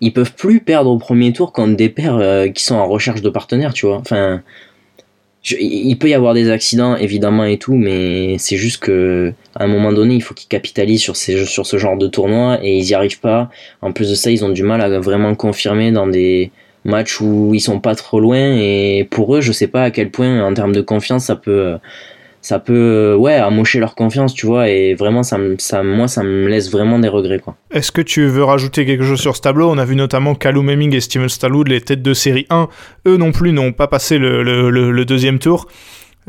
ils 0.00 0.12
peuvent 0.12 0.34
plus 0.34 0.60
perdre 0.60 0.90
au 0.90 0.98
premier 0.98 1.32
tour 1.32 1.52
contre 1.52 1.76
des 1.76 1.88
paires 1.88 2.16
euh, 2.16 2.48
qui 2.48 2.62
sont 2.64 2.76
en 2.76 2.86
recherche 2.86 3.22
de 3.22 3.30
partenaires, 3.30 3.72
tu 3.74 3.86
vois. 3.86 3.96
Enfin, 3.98 4.42
il 5.58 5.96
peut 5.98 6.08
y 6.08 6.14
avoir 6.14 6.34
des 6.34 6.50
accidents 6.50 6.96
évidemment 6.96 7.44
et 7.44 7.58
tout, 7.58 7.74
mais 7.74 8.36
c'est 8.38 8.56
juste 8.56 8.82
que 8.82 9.32
à 9.54 9.64
un 9.64 9.66
moment 9.66 9.92
donné, 9.92 10.14
il 10.14 10.22
faut 10.22 10.34
qu'ils 10.34 10.48
capitalisent 10.48 11.00
sur, 11.00 11.16
ces, 11.16 11.46
sur 11.46 11.66
ce 11.66 11.78
genre 11.78 11.96
de 11.96 12.06
tournoi 12.06 12.58
et 12.62 12.76
ils 12.76 12.84
y 12.88 12.94
arrivent 12.94 13.20
pas. 13.20 13.50
En 13.80 13.92
plus 13.92 14.10
de 14.10 14.14
ça, 14.14 14.30
ils 14.30 14.44
ont 14.44 14.50
du 14.50 14.62
mal 14.62 14.80
à 14.80 15.00
vraiment 15.00 15.34
confirmer 15.34 15.92
dans 15.92 16.06
des 16.06 16.50
matchs 16.88 17.20
où 17.20 17.52
ils 17.54 17.60
sont 17.60 17.78
pas 17.80 17.94
trop 17.94 18.18
loin 18.20 18.38
et 18.56 19.06
pour 19.10 19.36
eux, 19.36 19.40
je 19.40 19.52
sais 19.52 19.68
pas 19.68 19.84
à 19.84 19.90
quel 19.90 20.10
point 20.10 20.42
en 20.44 20.52
termes 20.54 20.72
de 20.72 20.80
confiance 20.80 21.26
ça 21.26 21.36
peut 21.36 21.76
ça 22.40 22.60
peut 22.60 23.14
ouais 23.18 23.34
amocher 23.34 23.80
leur 23.80 23.94
confiance, 23.94 24.32
tu 24.32 24.46
vois 24.46 24.68
et 24.68 24.94
vraiment 24.94 25.22
ça 25.24 25.38
ça 25.58 25.82
moi 25.82 26.06
ça 26.08 26.22
me 26.22 26.46
laisse 26.48 26.70
vraiment 26.70 26.98
des 26.98 27.08
regrets 27.08 27.40
quoi. 27.40 27.56
Est-ce 27.72 27.90
que 27.92 28.00
tu 28.00 28.26
veux 28.26 28.44
rajouter 28.44 28.86
quelque 28.86 29.04
chose 29.04 29.20
sur 29.20 29.36
ce 29.36 29.40
tableau? 29.42 29.68
On 29.70 29.76
a 29.78 29.84
vu 29.84 29.96
notamment 29.96 30.34
Callum 30.34 30.70
et 30.70 31.00
Steven 31.00 31.28
Stallwood, 31.28 31.68
les 31.68 31.80
têtes 31.80 32.02
de 32.02 32.14
série 32.14 32.46
1. 32.48 32.68
Eux 33.06 33.16
non 33.16 33.32
plus 33.32 33.52
n'ont 33.52 33.72
pas 33.72 33.88
passé 33.88 34.18
le- 34.18 34.42
le 34.70 35.04
deuxième 35.04 35.38
tour. 35.40 35.66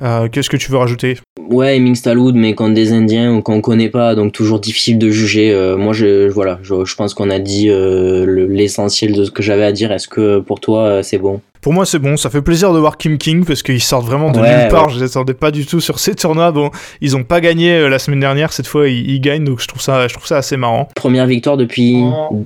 Euh, 0.01 0.27
Qu'est-ce 0.32 0.50
que 0.50 0.58
tu 0.58 0.72
veux 0.72 0.77
rajouter? 0.77 1.18
Ouais, 1.50 1.79
Ming 1.79 1.96
Staloud, 1.96 2.36
mais 2.36 2.53
contre 2.53 2.74
des 2.75 2.91
Indiens 2.94 3.34
ou 3.34 3.41
qu'on 3.41 3.60
connaît 3.62 3.89
pas, 3.89 4.15
donc 4.15 4.32
toujours 4.34 4.60
difficile 4.60 4.98
de 5.00 5.10
juger. 5.10 5.51
Euh, 5.51 5.77
moi, 5.77 5.94
je, 5.94 6.29
voilà, 6.29 6.60
je, 6.63 6.86
je 6.86 6.96
pense 6.96 7.13
qu'on 7.13 7.29
a 7.29 7.39
dit 7.39 7.70
euh, 7.70 8.25
le- 8.25 8.46
l'essentiel 8.48 9.13
de 9.13 9.24
ce 9.25 9.32
que 9.32 9.41
j'avais 9.44 9.63
à 9.65 9.72
dire. 9.72 9.91
Est-ce 9.91 10.08
que 10.08 10.39
pour 10.39 10.60
toi, 10.60 10.82
euh, 10.84 11.03
c'est 11.03 11.18
bon? 11.18 11.41
Pour 11.62 11.74
moi, 11.74 11.86
c'est 11.86 12.00
bon. 12.00 12.15
Ça 12.15 12.29
fait 12.29 12.41
plaisir 12.41 12.72
de 12.72 12.79
voir 12.79 12.98
Kim 12.98 13.18
King 13.18 13.44
parce 13.44 13.63
qu'ils 13.63 13.82
sortent 13.82 14.06
vraiment 14.06 14.32
de 14.32 14.39
Ouais, 14.39 14.62
nulle 14.62 14.68
part. 14.70 14.88
ouais. 14.88 14.94
Je 14.94 15.00
les 15.00 15.06
attendais 15.06 15.34
pas 15.34 15.51
du 15.51 15.65
tout 15.65 15.82
sur 15.82 16.00
ces 16.00 16.15
tournois. 16.15 16.51
Bon, 16.51 16.70
ils 17.01 17.18
ont 17.18 17.24
pas 17.24 17.41
gagné 17.41 17.89
la 17.89 18.00
semaine 18.00 18.22
dernière. 18.22 18.53
Cette 18.53 18.68
fois, 18.68 18.88
ils, 18.88 19.10
ils 19.12 19.20
gagnent. 19.20 19.44
Donc, 19.44 19.60
je 19.60 19.68
trouve 19.68 19.82
ça, 19.82 20.08
je 20.08 20.13
trouve 20.13 20.25
ça 20.27 20.38
assez 20.38 20.56
marrant. 20.56 20.88
Première 20.96 21.25
victoire 21.27 21.58
depuis 21.58 21.98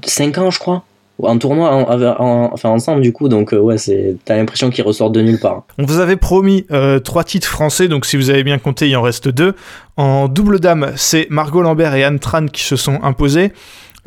5 0.05 0.37
ans, 0.39 0.49
je 0.49 0.57
crois. 0.59 0.83
En 1.21 1.37
tournoi, 1.37 1.69
en- 1.71 1.83
en- 1.83 2.15
en- 2.19 2.49
enfin 2.53 2.69
ensemble, 2.69 3.01
du 3.01 3.13
coup. 3.13 3.29
Donc, 3.29 3.53
euh, 3.53 3.59
ouais, 3.59 3.77
c'est 3.77 4.15
t'as 4.25 4.35
l'impression 4.35 4.69
qu'ils 4.71 4.83
ressortent 4.83 5.13
de 5.13 5.21
nulle 5.21 5.39
part. 5.39 5.63
On 5.77 5.85
vous 5.85 5.99
avait 5.99 6.15
promis 6.17 6.65
euh, 6.71 6.99
trois 6.99 7.23
titres 7.23 7.47
français, 7.47 7.87
donc 7.87 8.05
si 8.05 8.17
vous 8.17 8.29
avez 8.31 8.43
bien 8.43 8.57
compté, 8.57 8.89
il 8.89 8.97
en 8.97 9.01
reste 9.03 9.27
deux. 9.29 9.53
En 9.95 10.27
double 10.27 10.59
dame, 10.59 10.91
c'est 10.95 11.27
Margot 11.29 11.61
Lambert 11.61 11.93
et 11.95 12.03
Anne 12.03 12.19
Tran 12.19 12.47
qui 12.47 12.63
se 12.63 12.75
sont 12.75 12.99
imposées. 13.03 13.53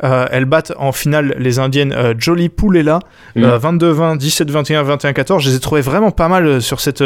Euh, 0.03 0.27
elles 0.31 0.45
battent 0.45 0.73
en 0.77 0.91
finale 0.91 1.33
les 1.39 1.57
indiennes 1.57 1.91
euh, 1.91 2.13
Jolie 2.19 2.49
Poulela, 2.49 2.99
Mm. 3.35 3.43
euh, 3.45 3.57
22-20, 3.57 4.17
17-21, 4.17 4.83
21-14. 4.83 5.39
Je 5.41 5.49
les 5.49 5.55
ai 5.55 5.59
trouvées 5.59 5.81
vraiment 5.81 6.11
pas 6.11 6.27
mal 6.27 6.61
sur 6.61 6.81
cette, 6.81 7.03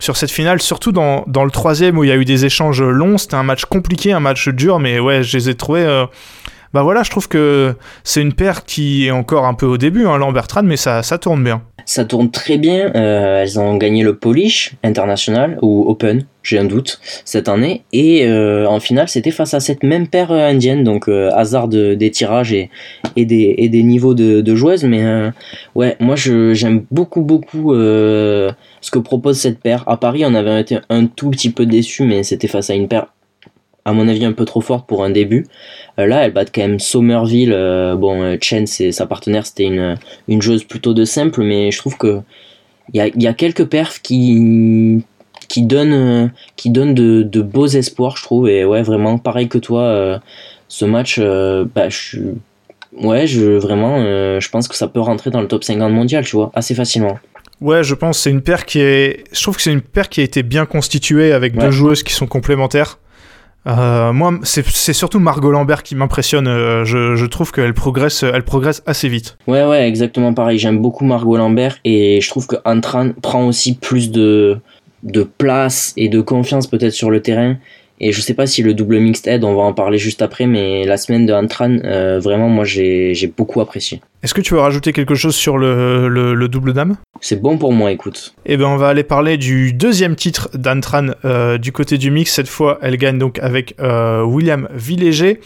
sur 0.00 0.16
cette 0.16 0.30
finale, 0.32 0.60
surtout 0.60 0.90
dans, 0.90 1.22
dans 1.28 1.44
le 1.44 1.50
troisième 1.52 1.96
où 1.98 2.02
il 2.02 2.08
y 2.08 2.12
a 2.12 2.16
eu 2.16 2.24
des 2.24 2.44
échanges 2.44 2.82
longs. 2.82 3.18
C'était 3.18 3.36
un 3.36 3.44
match 3.44 3.66
compliqué, 3.66 4.12
un 4.12 4.20
match 4.20 4.48
dur, 4.48 4.80
mais 4.80 4.98
ouais, 4.98 5.22
je 5.22 5.36
les 5.36 5.48
ai 5.50 5.54
trouvées 5.54 5.84
euh, 5.84 6.06
bah 6.74 6.82
voilà, 6.82 7.02
je 7.02 7.10
trouve 7.10 7.28
que 7.28 7.74
c'est 8.04 8.20
une 8.20 8.34
paire 8.34 8.64
qui 8.64 9.06
est 9.06 9.10
encore 9.10 9.46
un 9.46 9.54
peu 9.54 9.66
au 9.66 9.78
début, 9.78 10.06
hein, 10.06 10.18
mais 10.62 10.76
ça, 10.76 11.02
ça 11.02 11.18
tourne 11.18 11.42
bien. 11.42 11.62
Ça 11.88 12.04
tourne 12.04 12.30
très 12.30 12.58
bien. 12.58 12.92
euh, 12.94 13.42
elles 13.42 13.58
ont 13.58 13.78
gagné 13.78 14.02
le 14.02 14.14
Polish 14.14 14.74
International 14.84 15.58
ou 15.62 15.86
Open, 15.88 16.26
j'ai 16.42 16.58
un 16.58 16.66
doute, 16.66 17.00
cette 17.24 17.48
année. 17.48 17.84
Et 17.94 18.26
euh, 18.26 18.66
en 18.68 18.78
finale, 18.78 19.08
c'était 19.08 19.30
face 19.30 19.54
à 19.54 19.60
cette 19.60 19.82
même 19.82 20.06
paire 20.06 20.30
euh, 20.30 20.50
indienne. 20.50 20.84
Donc, 20.84 21.08
hasard 21.08 21.66
de- 21.66 21.94
des 21.94 22.10
tirages 22.10 22.52
et, 22.52 22.68
des, 23.16 23.82
niveaux 23.82 24.12
de, 24.12 24.54
joueuses. 24.54 24.84
Mais 24.84 25.30
ouais, 25.74 25.96
moi, 25.98 26.14
j'aime 26.16 26.84
beaucoup, 26.90 27.22
beaucoup 27.22 27.72
ce 27.72 28.90
que 28.92 28.98
propose 28.98 29.38
cette 29.38 29.60
paire. 29.60 29.84
À 29.86 29.96
Paris, 29.96 30.24
on 30.26 30.34
avait 30.34 30.60
été 30.60 30.78
un 30.90 31.06
tout 31.06 31.30
petit 31.30 31.50
peu 31.50 31.64
déçu, 31.64 32.02
mais 32.04 32.22
c'était 32.22 32.48
face 32.48 32.68
à 32.68 32.74
une 32.74 32.88
paire, 32.88 33.06
à 33.88 33.92
mon 33.92 34.06
avis, 34.08 34.24
un 34.24 34.32
peu 34.32 34.44
trop 34.44 34.60
forte 34.60 34.86
pour 34.86 35.04
un 35.04 35.10
début. 35.10 35.46
Euh, 35.98 36.06
là, 36.06 36.24
elles 36.24 36.32
battent 36.32 36.52
quand 36.54 36.60
même 36.62 36.78
Somerville. 36.78 37.52
euh, 37.52 37.94
bon, 37.96 38.22
euh, 38.22 38.36
Chen, 38.40 38.66
c'est 38.66 38.92
sa 38.92 39.06
partenaire, 39.06 39.46
c'était 39.46 39.64
une 39.64 39.96
une 40.28 40.42
joueuse 40.42 40.64
plutôt 40.64 40.94
de 40.94 41.04
simple, 41.04 41.42
mais 41.42 41.70
je 41.70 41.78
trouve 41.78 41.96
que 41.96 42.20
il 42.92 43.02
y 43.04 43.22
y 43.22 43.26
a 43.26 43.32
quelques 43.34 43.64
perfs 43.66 44.00
qui 44.02 45.02
qui 45.48 45.62
donnent 45.62 46.30
qui 46.56 46.70
donnent 46.70 46.94
de, 46.94 47.22
de 47.22 47.40
beaux 47.42 47.66
espoirs, 47.66 48.16
je 48.16 48.22
trouve. 48.22 48.48
Et 48.48 48.64
ouais, 48.64 48.82
vraiment, 48.82 49.18
pareil 49.18 49.48
que 49.48 49.58
toi, 49.58 50.20
ce 50.68 50.84
match, 50.84 51.18
bah, 51.18 51.88
je 51.88 51.96
suis 51.96 52.20
ouais, 53.02 53.26
je 53.26 53.42
vraiment, 53.58 53.96
euh, 54.00 54.40
je 54.40 54.48
pense 54.50 54.66
que 54.68 54.74
ça 54.74 54.88
peut 54.88 55.00
rentrer 55.00 55.30
dans 55.30 55.40
le 55.40 55.48
top 55.48 55.64
50 55.64 55.92
mondial, 55.92 56.24
tu 56.24 56.36
vois, 56.36 56.50
assez 56.54 56.74
facilement. 56.74 57.18
Ouais, 57.60 57.82
je 57.82 57.94
pense 57.94 58.18
c'est 58.18 58.30
une 58.30 58.40
paire 58.42 58.64
qui 58.66 58.80
est. 58.80 59.24
Je 59.32 59.42
trouve 59.42 59.56
que 59.56 59.62
c'est 59.62 59.72
une 59.72 59.80
paire 59.80 60.08
qui 60.08 60.20
a 60.20 60.24
été 60.24 60.42
bien 60.42 60.64
constituée 60.66 61.32
avec 61.32 61.54
Ouais. 61.54 61.64
deux 61.66 61.70
joueuses 61.70 62.02
qui 62.02 62.12
sont 62.12 62.26
complémentaires. 62.26 62.98
Euh, 63.68 64.12
moi, 64.12 64.38
c'est 64.44 64.92
surtout 64.92 65.20
Margot 65.20 65.50
Lambert 65.50 65.82
qui 65.82 65.94
m'impressionne. 65.94 66.48
Euh, 66.48 66.84
je, 66.84 67.26
trouve 67.26 67.52
qu'elle 67.52 67.74
progresse, 67.74 68.22
elle 68.22 68.44
progresse 68.44 68.82
assez 68.86 69.08
vite. 69.08 69.36
Ouais, 69.46 69.64
ouais, 69.64 69.86
exactement 69.86 70.32
pareil. 70.32 70.58
J'aime 70.58 70.78
beaucoup 70.78 71.04
Margot 71.04 71.36
Lambert 71.36 71.78
et 71.84 72.20
je 72.20 72.28
trouve 72.28 72.46
que 72.46 72.56
Antran 72.64 73.10
prend 73.20 73.46
aussi 73.46 73.74
plus 73.74 74.10
de, 74.10 74.58
de 75.02 75.22
place 75.22 75.92
et 75.96 76.08
de 76.08 76.20
confiance 76.20 76.66
peut-être 76.66 76.92
sur 76.92 77.10
le 77.10 77.20
terrain. 77.20 77.56
Et 78.00 78.12
je 78.12 78.20
sais 78.20 78.34
pas 78.34 78.46
si 78.46 78.62
le 78.62 78.74
double 78.74 79.00
mixed 79.00 79.26
aide, 79.26 79.44
on 79.44 79.54
va 79.54 79.62
en 79.62 79.72
parler 79.72 79.98
juste 79.98 80.22
après, 80.22 80.46
mais 80.46 80.84
la 80.84 80.96
semaine 80.96 81.26
de 81.26 81.32
Antran, 81.32 81.78
euh, 81.84 82.20
vraiment, 82.20 82.48
moi 82.48 82.64
j'ai 82.64 83.32
beaucoup 83.36 83.60
apprécié. 83.60 84.00
Est-ce 84.22 84.34
que 84.34 84.40
tu 84.40 84.54
veux 84.54 84.60
rajouter 84.60 84.92
quelque 84.92 85.14
chose 85.14 85.36
sur 85.36 85.58
le, 85.58 86.08
le, 86.08 86.34
le 86.34 86.48
double 86.48 86.72
dame? 86.72 86.96
C'est 87.20 87.40
bon 87.40 87.56
pour 87.56 87.72
moi, 87.72 87.92
écoute. 87.92 88.34
Eh 88.46 88.56
ben, 88.56 88.66
on 88.66 88.76
va 88.76 88.88
aller 88.88 89.04
parler 89.04 89.36
du 89.36 89.72
deuxième 89.72 90.16
titre 90.16 90.50
d'Antran 90.54 91.08
euh, 91.24 91.56
du 91.56 91.70
côté 91.70 91.98
du 91.98 92.10
mix. 92.10 92.32
Cette 92.32 92.48
fois, 92.48 92.78
elle 92.82 92.96
gagne 92.96 93.18
donc 93.18 93.38
avec 93.38 93.76
euh, 93.80 94.22
William 94.24 94.68
Villéger. 94.74 95.40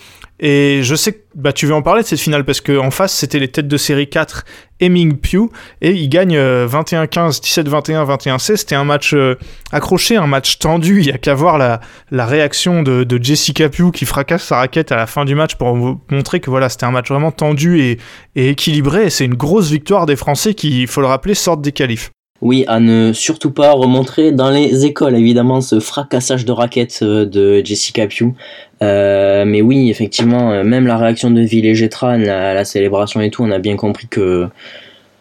Et 0.45 0.81
je 0.83 0.97
sais 0.97 1.13
que 1.13 1.21
bah, 1.37 1.53
tu 1.53 1.67
veux 1.67 1.75
en 1.75 1.83
parler 1.83 2.03
de 2.03 2.07
cette 2.09 2.19
finale 2.19 2.45
parce 2.45 2.61
qu'en 2.61 2.91
face, 2.91 3.15
c'était 3.15 3.39
les 3.39 3.47
têtes 3.47 3.69
de 3.69 3.77
série 3.77 4.11
4 4.11 4.45
Hemming 4.81 5.17
Pugh. 5.17 5.51
Et 5.81 5.93
il 5.93 6.09
gagne 6.09 6.37
euh, 6.37 6.67
21-15, 6.67 7.41
17-21, 7.41 8.05
21-16. 8.19 8.57
C'était 8.57 8.75
un 8.75 8.83
match 8.83 9.15
euh, 9.15 9.37
accroché, 9.71 10.17
un 10.17 10.27
match 10.27 10.59
tendu. 10.59 10.99
Il 10.99 11.07
y 11.07 11.13
a 11.13 11.19
qu'à 11.19 11.35
voir 11.35 11.59
la, 11.59 11.81
la 12.11 12.27
réaction 12.27 12.83
de, 12.83 13.05
de 13.05 13.23
Jessica 13.23 13.69
Pugh 13.69 13.93
qui 13.93 14.05
fracasse 14.05 14.43
sa 14.43 14.57
raquette 14.57 14.91
à 14.91 14.97
la 14.97 15.07
fin 15.07 15.25
du 15.25 15.37
match 15.37 15.55
pour 15.55 15.77
montrer 16.11 16.41
que 16.41 16.51
voilà, 16.51 16.69
c'était 16.69 16.87
un 16.87 16.91
match 16.91 17.09
vraiment 17.09 17.31
tendu 17.31 17.81
et, 17.81 17.99
et 18.35 18.49
équilibré. 18.49 19.07
Et 19.07 19.11
c'est 19.11 19.25
une 19.25 19.37
grosse 19.37 19.71
victoire 19.71 20.07
des 20.07 20.17
Français 20.17 20.55
qui, 20.55 20.83
il 20.83 20.89
faut 20.89 21.03
le 21.03 21.07
rappeler, 21.07 21.35
sortent 21.35 21.63
des 21.63 21.73
qualifs. 21.73 22.11
Oui, 22.43 22.65
à 22.67 22.81
ne 22.81 23.13
surtout 23.13 23.53
pas 23.53 23.71
remontrer 23.71 24.33
dans 24.33 24.51
les 24.51 24.85
écoles, 24.85 25.15
évidemment, 25.15 25.61
ce 25.61 25.79
fracassage 25.79 26.45
de 26.45 26.51
raquettes 26.51 26.99
euh, 27.03 27.25
de 27.25 27.65
Jessica 27.65 28.09
Pugh. 28.09 28.35
Euh, 28.83 29.45
mais 29.45 29.63
oui, 29.63 29.91
effectivement, 29.91 30.51
euh, 30.51 30.65
même 30.65 30.89
la 30.89 30.99
réaction 30.99 31.31
de 31.31 31.41
Villégetran, 31.41 32.17
la, 32.17 32.53
la 32.53 32.65
célébration 32.65 33.21
et 33.21 33.31
tout, 33.31 33.45
on 33.45 33.51
a 33.53 33.61
bien 33.61 33.77
compris 33.77 34.09
que 34.09 34.49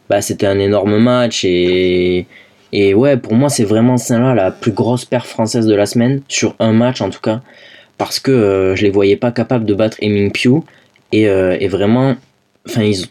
bah, 0.09 0.21
c'était 0.21 0.47
un 0.47 0.57
énorme 0.57 0.97
match. 0.97 1.45
Et, 1.45 2.25
et 2.73 2.95
ouais, 2.95 3.17
pour 3.17 3.35
moi, 3.35 3.49
c'est 3.49 3.65
vraiment 3.65 3.97
celle-là 3.97 4.33
la 4.33 4.49
plus 4.49 4.71
grosse 4.71 5.05
paire 5.05 5.27
française 5.27 5.67
de 5.67 5.75
la 5.75 5.85
semaine, 5.85 6.23
sur 6.27 6.55
un 6.57 6.73
match 6.73 7.01
en 7.01 7.11
tout 7.11 7.21
cas, 7.21 7.41
parce 7.99 8.19
que 8.19 8.73
je 8.75 8.81
les 8.81 8.89
voyais 8.89 9.15
pas 9.15 9.31
capables 9.31 9.65
de 9.65 9.75
battre 9.75 9.97
Hemming 10.01 10.31
Pugh. 10.31 10.63
Et, 11.11 11.25
et 11.25 11.67
vraiment, 11.67 12.15
enfin, 12.67 12.81
ils, 12.81 13.05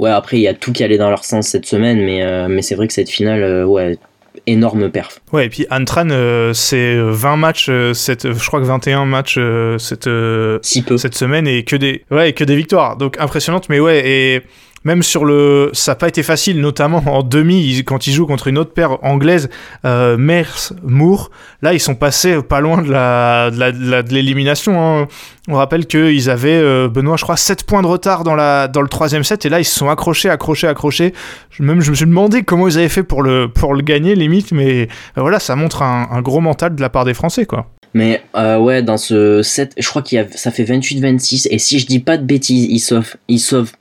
Ouais, 0.00 0.10
après, 0.10 0.38
il 0.38 0.40
y 0.40 0.48
a 0.48 0.54
tout 0.54 0.72
qui 0.72 0.82
allait 0.82 0.96
dans 0.96 1.10
leur 1.10 1.24
sens 1.24 1.48
cette 1.48 1.66
semaine, 1.66 2.02
mais, 2.02 2.22
euh, 2.22 2.48
mais 2.48 2.62
c'est 2.62 2.74
vrai 2.74 2.86
que 2.86 2.94
cette 2.94 3.10
finale, 3.10 3.42
euh, 3.42 3.66
ouais, 3.66 3.98
énorme 4.46 4.90
perf. 4.90 5.20
Ouais, 5.30 5.44
et 5.44 5.48
puis 5.50 5.66
Antran, 5.70 6.08
euh, 6.10 6.54
c'est 6.54 6.96
20 6.98 7.36
matchs, 7.36 7.66
euh, 7.68 7.92
cette, 7.92 8.32
je 8.32 8.46
crois 8.46 8.60
que 8.60 8.64
21 8.64 9.04
matchs 9.04 9.38
cette, 9.78 10.08
Si 10.62 10.80
peu. 10.80 10.96
cette 10.96 11.14
semaine 11.14 11.46
et 11.46 11.64
que 11.64 11.76
des, 11.76 12.04
ouais, 12.10 12.32
que 12.32 12.44
des 12.44 12.56
victoires. 12.56 12.96
Donc 12.96 13.18
impressionnante, 13.20 13.68
mais 13.68 13.78
ouais, 13.78 14.08
et 14.08 14.42
même 14.84 15.02
sur 15.02 15.24
le. 15.24 15.70
Ça 15.72 15.92
n'a 15.92 15.96
pas 15.96 16.08
été 16.08 16.22
facile, 16.22 16.60
notamment 16.60 17.02
en 17.06 17.22
demi, 17.22 17.82
quand 17.84 18.06
ils 18.06 18.12
jouent 18.12 18.26
contre 18.26 18.48
une 18.48 18.58
autre 18.58 18.72
paire 18.72 19.02
anglaise, 19.04 19.48
euh, 19.84 20.16
Mers, 20.16 20.72
Moore. 20.82 21.30
Là, 21.62 21.74
ils 21.74 21.80
sont 21.80 21.94
passés 21.94 22.40
pas 22.42 22.60
loin 22.60 22.82
de 22.82 22.90
la, 22.90 23.50
de 23.50 23.58
la- 23.58 23.72
de 23.72 23.90
la- 23.90 24.02
de 24.02 24.12
l'élimination. 24.14 25.00
hein. 25.02 25.08
On 25.48 25.54
rappelle 25.54 25.86
qu'ils 25.86 26.30
avaient, 26.30 26.50
euh, 26.62 26.88
Benoît, 26.88 27.16
je 27.16 27.24
crois, 27.24 27.36
7 27.36 27.64
points 27.64 27.82
de 27.82 27.86
retard 27.86 28.24
dans, 28.24 28.34
la, 28.34 28.68
dans 28.68 28.82
le 28.82 28.88
troisième 28.88 29.24
set, 29.24 29.44
et 29.44 29.48
là, 29.48 29.58
ils 29.60 29.64
se 29.64 29.78
sont 29.78 29.88
accrochés, 29.90 30.30
accrochés, 30.30 30.68
accrochés. 30.68 31.12
Je- 31.50 31.62
Même, 31.62 31.80
je 31.80 31.90
me 31.90 31.96
suis 31.96 32.06
demandé 32.06 32.42
comment 32.42 32.68
ils 32.68 32.78
avaient 32.78 32.88
fait 32.88 33.02
pour 33.02 33.22
le, 33.22 33.48
pour 33.48 33.74
le 33.74 33.82
gagner, 33.82 34.14
limite, 34.14 34.52
mais 34.52 34.82
euh, 34.82 35.20
voilà, 35.20 35.40
ça 35.40 35.56
montre 35.56 35.82
un, 35.82 36.08
un 36.10 36.22
gros 36.22 36.40
mental 36.40 36.74
de 36.74 36.80
la 36.80 36.88
part 36.88 37.04
des 37.04 37.14
Français, 37.14 37.44
quoi. 37.46 37.66
Mais 37.92 38.22
euh, 38.36 38.56
ouais, 38.58 38.82
dans 38.84 38.96
ce 38.96 39.42
set, 39.42 39.72
je 39.76 39.88
crois 39.88 40.00
qu'il 40.02 40.16
y 40.16 40.20
a, 40.20 40.26
ça 40.36 40.52
fait 40.52 40.62
28-26, 40.64 41.48
et 41.50 41.58
si 41.58 41.80
je 41.80 41.86
dis 41.86 41.98
pas 41.98 42.16
de 42.16 42.24
bêtises, 42.24 42.66
ils 42.70 42.78
sauvent, 42.78 43.16
ils 43.26 43.40
sauvent, 43.40 43.72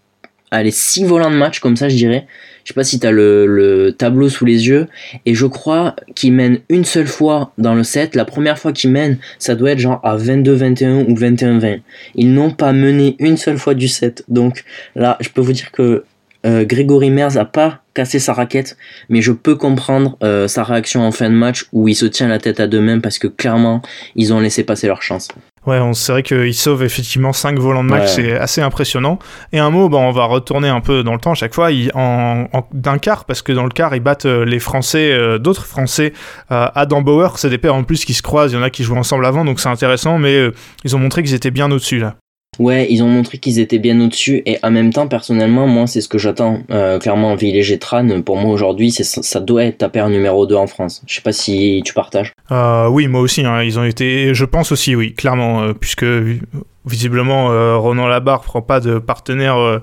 allez, 0.52 0.72
6 0.72 1.06
volants 1.06 1.32
de 1.32 1.36
match, 1.36 1.60
comme 1.60 1.76
ça 1.76 1.90
je 1.90 1.96
dirais. 1.96 2.28
Je 2.64 2.70
sais 2.70 2.74
pas 2.76 2.84
si 2.84 3.00
t'as 3.00 3.12
le, 3.12 3.48
le 3.48 3.94
tableau 3.94 4.30
sous 4.30 4.46
les 4.46 4.68
yeux, 4.68 4.88
et 5.26 5.34
je 5.34 5.46
crois 5.48 5.96
qu'ils 6.14 6.34
mènent 6.34 6.60
une 6.70 6.86
seule 6.86 7.08
fois 7.08 7.52
dans 7.58 7.74
le 7.74 7.84
set. 7.84 8.16
La 8.16 8.26
première 8.26 8.60
fois 8.60 8.74
qu'ils 8.74 8.92
mènent, 8.92 9.18
ça 9.40 9.56
doit 9.56 9.72
être 9.72 9.80
genre 9.80 10.00
à 10.04 10.18
22-21 10.18 11.10
ou 11.10 11.16
21-20. 11.16 11.82
Ils 12.16 12.34
n'ont 12.34 12.52
pas 12.52 12.74
mené 12.74 13.16
une 13.20 13.38
seule 13.38 13.58
fois 13.58 13.74
du 13.74 13.88
set. 13.88 14.24
Donc 14.28 14.64
là, 14.96 15.18
je 15.20 15.30
peux 15.30 15.42
vous 15.42 15.54
dire 15.54 15.72
que 15.72 16.04
euh, 16.46 16.64
Grégory 16.64 17.10
Merz 17.10 17.38
a 17.38 17.46
pas 17.46 17.82
cassé 17.94 18.20
sa 18.20 18.34
raquette, 18.34 18.78
mais 19.10 19.22
je 19.22 19.32
peux 19.32 19.56
comprendre 19.56 20.18
euh, 20.24 20.48
sa 20.48 20.64
réaction 20.64 21.02
en 21.02 21.12
fin 21.12 21.30
de 21.30 21.36
match 21.36 21.66
où 21.74 21.88
il 21.88 21.96
se 21.96 22.06
tient 22.06 22.28
la 22.28 22.40
tête 22.40 22.60
à 22.60 22.68
deux 22.68 22.82
mains 22.82 23.00
parce 23.00 23.20
que 23.20 23.28
clairement, 23.28 23.82
ils 24.16 24.32
ont 24.32 24.40
laissé 24.40 24.64
passer 24.64 24.88
leur 24.88 25.02
chance. 25.02 25.28
Ouais, 25.68 25.78
on- 25.80 25.94
c'est 25.94 26.12
vrai 26.14 26.24
qu'ils 26.24 26.54
sauvent 26.54 26.84
effectivement 26.84 27.34
5 27.34 27.60
volants 27.60 27.84
de 27.84 27.90
match, 27.90 28.02
Ouais. 28.18 28.24
c'est 28.24 28.32
assez 28.38 28.62
impressionnant. 28.62 29.20
Et 29.52 29.60
un 29.60 29.70
mot, 29.70 29.90
bah, 29.90 29.98
on 29.98 30.12
va 30.12 30.26
retourner 30.26 30.70
un 30.70 30.80
peu 30.82 31.04
dans 31.04 31.14
le 31.14 31.20
temps 31.20 31.32
à 31.32 31.36
chaque 31.36 31.54
fois, 31.54 31.70
en, 31.94 32.46
en- 32.54 32.68
d'un 32.74 32.98
quart, 32.98 33.26
parce 33.26 33.42
que 33.42 33.52
dans 33.52 33.64
le 33.64 33.70
quart, 33.70 33.94
ils 33.96 34.00
battent 34.00 34.26
euh, 34.26 34.46
les 34.46 34.60
Français, 34.60 35.12
euh, 35.12 35.38
d'autres 35.38 35.66
Français, 35.66 36.14
euh, 36.52 36.68
Adam 36.76 37.02
Bauer, 37.02 37.38
c'est 37.38 37.50
des 37.50 37.58
paires 37.58 37.76
en 37.76 37.84
plus 37.84 38.06
qui 38.06 38.14
se 38.14 38.22
croisent, 38.22 38.52
il 38.54 38.56
y 38.56 38.60
en 38.60 38.64
a 38.64 38.70
qui 38.70 38.84
jouent 38.84 38.96
ensemble 38.98 39.26
avant, 39.26 39.44
donc 39.46 39.60
c'est 39.60 39.70
intéressant, 39.70 40.18
mais 40.18 40.36
euh, 40.36 40.54
ils 40.86 40.96
ont 40.96 41.00
montré 41.00 41.24
qu'ils 41.24 41.34
étaient 41.34 41.52
bien 41.52 41.70
au-dessus 41.72 42.00
là. 42.00 42.16
Ouais, 42.60 42.88
ils 42.90 43.02
ont 43.02 43.08
montré 43.08 43.38
qu'ils 43.38 43.58
étaient 43.60 43.80
bien 43.80 44.00
au-dessus 44.02 44.44
et 44.46 44.58
en 44.64 44.70
même 44.72 44.92
temps, 44.92 45.08
personnellement, 45.08 45.66
moi, 45.66 45.88
c'est 45.88 46.02
ce 46.02 46.10
que 46.10 46.18
j'attends. 46.18 46.60
Euh, 46.72 47.00
clairement, 47.00 47.34
Villéger 47.36 47.80
Tran, 47.80 48.22
pour 48.22 48.36
moi 48.38 48.52
aujourd'hui, 48.52 48.92
ça 48.92 49.40
doit 49.40 49.64
être 49.64 49.78
ta 49.80 49.90
paire 49.90 50.10
numéro 50.10 50.46
2 50.46 50.56
en 50.56 50.68
France. 50.68 51.02
Je 51.08 51.16
sais 51.16 51.22
pas 51.22 51.32
si 51.32 51.82
tu 51.86 51.94
partages. 51.94 52.34
Euh, 52.52 52.88
oui, 52.90 53.08
moi 53.08 53.22
aussi, 53.22 53.46
hein, 53.46 53.64
ils 53.64 53.80
ont 53.80 53.86
été, 53.86 54.34
je 54.34 54.46
pense 54.46 54.72
aussi, 54.72 54.94
oui, 54.96 55.14
clairement, 55.14 55.62
euh, 55.64 55.74
puisque 55.74 56.04
vi- 56.04 56.42
visiblement 56.86 57.52
euh, 57.52 57.78
Ronan 57.78 58.08
Labarre 58.08 58.42
prend 58.42 58.62
pas 58.62 58.80
de 58.82 59.00
partenaire 59.00 59.80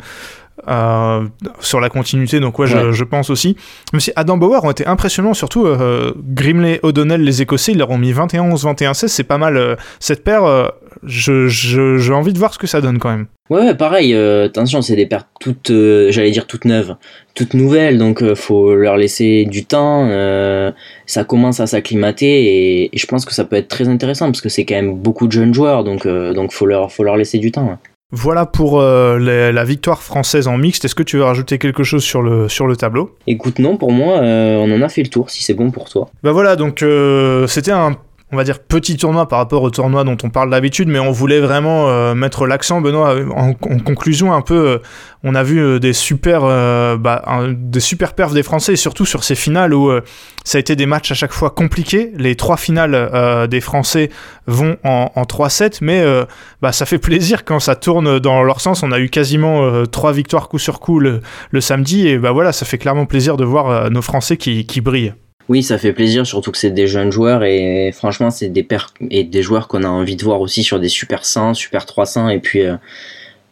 euh, 0.69 1.23
sur 1.61 1.81
la 1.81 1.89
continuité, 1.89 2.41
donc 2.41 2.59
ouais, 2.59 2.67
je, 2.67 2.77
Ouais. 2.77 2.93
je 2.93 3.05
pense 3.05 3.31
aussi. 3.31 3.57
Même 3.93 4.01
si 4.01 4.13
Adam 4.17 4.37
Bauer 4.37 4.65
ont 4.65 4.71
été 4.71 4.87
impressionnants, 4.87 5.35
surtout 5.35 5.67
euh, 5.67 6.13
Grimley, 6.17 6.81
O'Donnell, 6.83 7.23
les 7.23 7.43
Écossais, 7.43 7.73
ils 7.73 7.79
leur 7.79 7.91
ont 7.91 7.99
mis 7.99 8.13
21-11, 8.13 8.65
21-16, 8.65 9.09
c'est 9.09 9.25
pas 9.25 9.39
mal. 9.39 9.57
euh, 9.57 9.77
cette 10.01 10.25
paire, 10.25 10.71
je- 11.03 11.47
je- 11.49 11.99
j'ai 11.99 12.13
envie 12.13 12.33
de 12.33 12.39
voir 12.39 12.53
ce 12.53 12.59
que 12.59 12.67
ça 12.67 12.81
donne 12.81 12.99
quand 12.99 13.11
même. 13.11 13.27
Ouais, 13.49 13.75
pareil, 13.77 14.13
euh, 14.13 14.47
attention, 14.47 14.83
c'est 14.83 14.97
des 14.97 15.07
paires 15.07 15.27
toutes, 15.41 15.71
euh, 15.71 16.11
j'allais 16.11 16.33
dire 16.33 16.47
toutes 16.49 16.65
neuves, 16.65 16.97
toutes 17.35 17.55
nouvelles, 17.55 17.97
donc 17.97 18.23
euh, 18.23 18.35
faut 18.35 18.75
leur 18.75 18.97
laisser 18.97 19.45
du 19.45 19.65
temps, 19.65 20.09
ça 21.07 21.25
commence 21.25 21.61
à 21.61 21.67
s'acclimater 21.67 22.27
et, 22.27 22.95
et 22.95 22.99
je 22.99 23.07
pense 23.07 23.25
que 23.25 23.33
ça 23.33 23.45
peut 23.45 23.57
être 23.57 23.69
très 23.69 23.89
intéressant 23.89 24.27
parce 24.27 24.41
que 24.41 24.49
c'est 24.49 24.65
quand 24.65 24.75
même 24.75 24.95
beaucoup 24.97 25.27
de 25.29 25.33
jeunes 25.33 25.55
joueurs, 25.55 25.85
donc, 25.85 26.07
donc 26.09 26.53
faut, 26.53 26.67
leur, 26.67 26.91
faut 26.91 27.05
leur 27.05 27.17
laisser 27.17 27.39
du 27.39 27.53
temps. 27.53 27.71
hein. 27.73 27.79
Voilà 28.13 28.47
pour 28.47 28.81
euh, 28.81 29.19
les- 29.19 29.51
la 29.53 29.65
victoire 29.65 30.01
française 30.01 30.47
en 30.47 30.57
mixte. 30.57 30.85
Est-ce 30.85 30.95
que 30.95 31.03
tu 31.03 31.17
veux 31.17 31.25
rajouter 31.25 31.59
quelque 31.59 31.83
chose 31.83 32.05
sur 32.05 32.23
le, 32.23 32.49
sur 32.49 32.69
le 32.69 32.77
tableau? 32.77 33.17
Écoute, 33.27 33.59
non, 33.59 33.77
pour 33.77 33.91
moi, 33.91 34.19
euh, 34.19 34.57
on 34.59 34.71
en 34.73 34.81
a 34.83 34.89
fait 34.89 35.03
le 35.03 35.09
tour 35.09 35.29
si 35.29 35.43
c'est 35.43 35.55
bon 35.55 35.73
pour 35.73 35.89
toi. 35.89 36.09
Bah 36.23 36.31
voilà, 36.31 36.55
donc 36.55 36.83
euh, 36.83 37.49
c'était 37.49 37.73
un, 37.73 37.97
on 38.33 38.37
va 38.37 38.43
dire 38.43 38.59
petit 38.59 38.97
tournoi 38.97 39.29
par 39.29 39.39
rapport 39.39 39.63
au 39.63 39.71
tournoi 39.71 40.03
dont 40.03 40.17
on 40.25 40.31
parle 40.31 40.51
d'habitude, 40.51 40.89
mais 40.89 40.99
on 40.99 41.13
voulait 41.13 41.39
vraiment 41.39 41.89
euh, 41.89 42.15
mettre 42.15 42.47
l'accent, 42.47 42.81
Benoît, 42.81 43.15
en, 43.31 43.51
en, 43.51 43.55
conclusion 43.79 44.33
un 44.33 44.41
peu, 44.41 44.55
euh, 44.55 44.79
on 45.23 45.37
a 45.37 45.45
vu 45.45 45.61
euh, 45.61 45.79
des 45.79 45.93
super, 45.93 46.41
bah, 46.99 47.23
des 47.53 47.79
super 47.79 48.15
perfs 48.15 48.33
des 48.33 48.43
Français, 48.43 48.75
surtout 48.75 49.07
sur 49.07 49.23
ces 49.23 49.37
finales 49.37 49.73
où 49.75 49.93
ça 50.45 50.59
a 50.59 50.61
été 50.61 50.75
des 50.75 50.87
matchs 50.87 51.13
à 51.13 51.15
chaque 51.15 51.33
fois 51.33 51.51
compliqués. 51.51 52.13
Les 52.17 52.35
trois 52.35 52.57
finales 52.57 53.49
des 53.49 53.61
Français 53.61 54.11
vont 54.47 54.77
en, 54.85 55.11
en 55.15 55.23
3-7, 55.23 55.79
mais 55.81 56.05
bah, 56.63 56.73
ça 56.73 56.87
fait 56.87 56.99
plaisir 56.99 57.45
quand 57.45 57.61
ça 57.61 57.77
tourne 57.77 58.19
dans 58.19 58.43
leur 58.43 58.61
sens. 58.61 58.83
On 58.83 58.93
a 58.93 58.99
eu 58.99 59.09
quasiment 59.09 59.85
trois 59.87 60.13
victoires 60.13 60.49
coup 60.49 60.59
sur 60.59 60.81
coup 60.81 61.01
le, 61.01 61.21
samedi, 61.61 62.09
et 62.09 62.19
bah 62.19 62.33
voilà, 62.33 62.53
ça 62.53 62.67
fait 62.67 62.79
clairement 62.79 63.07
plaisir 63.07 63.37
de 63.37 63.45
voir 63.45 63.91
nos 63.91 64.03
Français 64.03 64.37
qui 64.37 64.81
brillent. 64.81 65.15
Oui, 65.49 65.63
ça 65.63 65.79
fait 65.79 65.93
plaisir, 65.93 66.27
surtout 66.27 66.51
que 66.51 66.59
c'est 66.59 66.73
des 66.73 66.89
jeunes 66.89 67.13
joueurs 67.13 67.45
et 67.45 67.93
franchement, 67.93 68.31
c'est 68.31 68.49
des 68.49 68.67
et 69.11 69.23
des 69.23 69.43
joueurs 69.43 69.69
qu'on 69.69 69.85
a 69.85 69.89
envie 69.89 70.17
de 70.17 70.25
voir 70.25 70.41
aussi 70.41 70.65
sur 70.65 70.81
des 70.81 70.89
super 70.89 71.25
100, 71.25 71.55
super 71.55 71.87
300 71.87 72.31
et 72.31 72.41
puis 72.41 72.63
euh, 72.63 72.77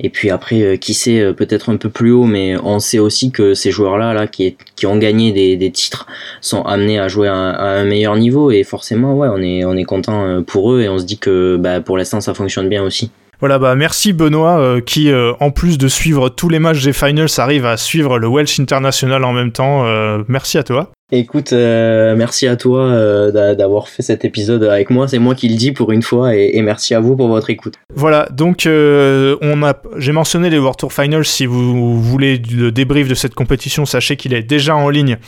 et 0.00 0.10
puis 0.10 0.30
après, 0.30 0.60
euh, 0.60 0.76
qui 0.76 0.92
sait, 0.92 1.20
euh, 1.20 1.32
peut-être 1.32 1.70
un 1.70 1.76
peu 1.76 1.88
plus 1.88 2.10
haut, 2.10 2.24
mais 2.24 2.56
on 2.56 2.80
sait 2.80 2.98
aussi 2.98 3.30
que 3.30 3.54
ces 3.54 3.70
joueurs-là, 3.70 4.12
là, 4.12 4.26
qui, 4.26 4.56
qui 4.74 4.86
ont 4.86 4.96
gagné 4.96 5.30
des, 5.30 5.56
des 5.56 5.70
titres, 5.70 6.08
sont 6.40 6.62
amenés 6.62 6.98
à 6.98 7.06
jouer 7.06 7.28
à, 7.28 7.34
un 7.34 7.84
meilleur 7.84 8.16
niveau 8.16 8.50
et 8.50 8.64
forcément, 8.64 9.14
ouais, 9.14 9.28
on 9.30 9.40
est 9.40 9.64
on 9.64 9.76
est 9.76 9.84
content 9.84 10.42
pour 10.42 10.72
eux 10.72 10.80
et 10.80 10.88
on 10.88 10.98
se 10.98 11.04
dit 11.04 11.18
que 11.18 11.56
bah, 11.56 11.80
pour 11.80 11.96
l'instant, 11.96 12.20
ça 12.20 12.34
fonctionne 12.34 12.68
bien 12.68 12.82
aussi. 12.82 13.12
Voilà, 13.38 13.58
bah 13.58 13.74
merci 13.74 14.12
Benoît, 14.12 14.80
qui 14.80 15.12
en 15.12 15.50
plus 15.50 15.76
de 15.76 15.86
suivre 15.86 16.28
tous 16.30 16.48
les 16.48 16.58
matchs 16.58 16.82
des 16.82 16.92
finals, 16.94 17.28
arrive 17.36 17.66
à 17.66 17.76
suivre 17.76 18.18
le 18.18 18.26
Welsh 18.26 18.58
International 18.58 19.22
en 19.22 19.32
même 19.32 19.52
temps. 19.52 19.84
merci 20.28 20.56
à 20.56 20.62
toi. 20.62 20.93
Écoute, 21.12 21.52
euh, 21.52 22.16
merci 22.16 22.46
à 22.46 22.56
toi 22.56 22.80
euh, 22.86 23.54
d'avoir 23.54 23.88
fait 23.88 24.02
cet 24.02 24.24
épisode 24.24 24.64
avec 24.64 24.88
moi. 24.88 25.06
C'est 25.06 25.18
moi 25.18 25.34
qui 25.34 25.48
le 25.48 25.56
dis 25.56 25.70
pour 25.70 25.92
une 25.92 26.00
fois 26.00 26.34
et, 26.34 26.60
merci 26.62 26.94
à 26.94 27.00
vous 27.00 27.14
pour 27.14 27.28
votre 27.28 27.50
écoute. 27.50 27.74
Voilà, 27.94 28.26
donc 28.30 28.64
euh, 28.64 29.36
on 29.42 29.62
a, 29.62 29.74
j'ai 29.98 30.12
mentionné 30.12 30.48
les 30.48 30.58
World 30.58 30.78
Tour 30.78 30.92
Finals. 30.92 31.26
Si 31.26 31.44
vous 31.44 32.00
voulez 32.00 32.38
le 32.38 32.72
débrief 32.72 33.06
de 33.06 33.14
cette 33.14 33.34
compétition, 33.34 33.84
sachez 33.84 34.16
qu'il 34.16 34.32
est 34.32 34.42
déjà 34.42 34.74
en 34.74 34.88
ligne 34.88 35.18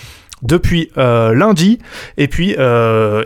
depuis 0.42 0.90
lundi. 0.96 1.78
Et 2.16 2.28
puis 2.28 2.56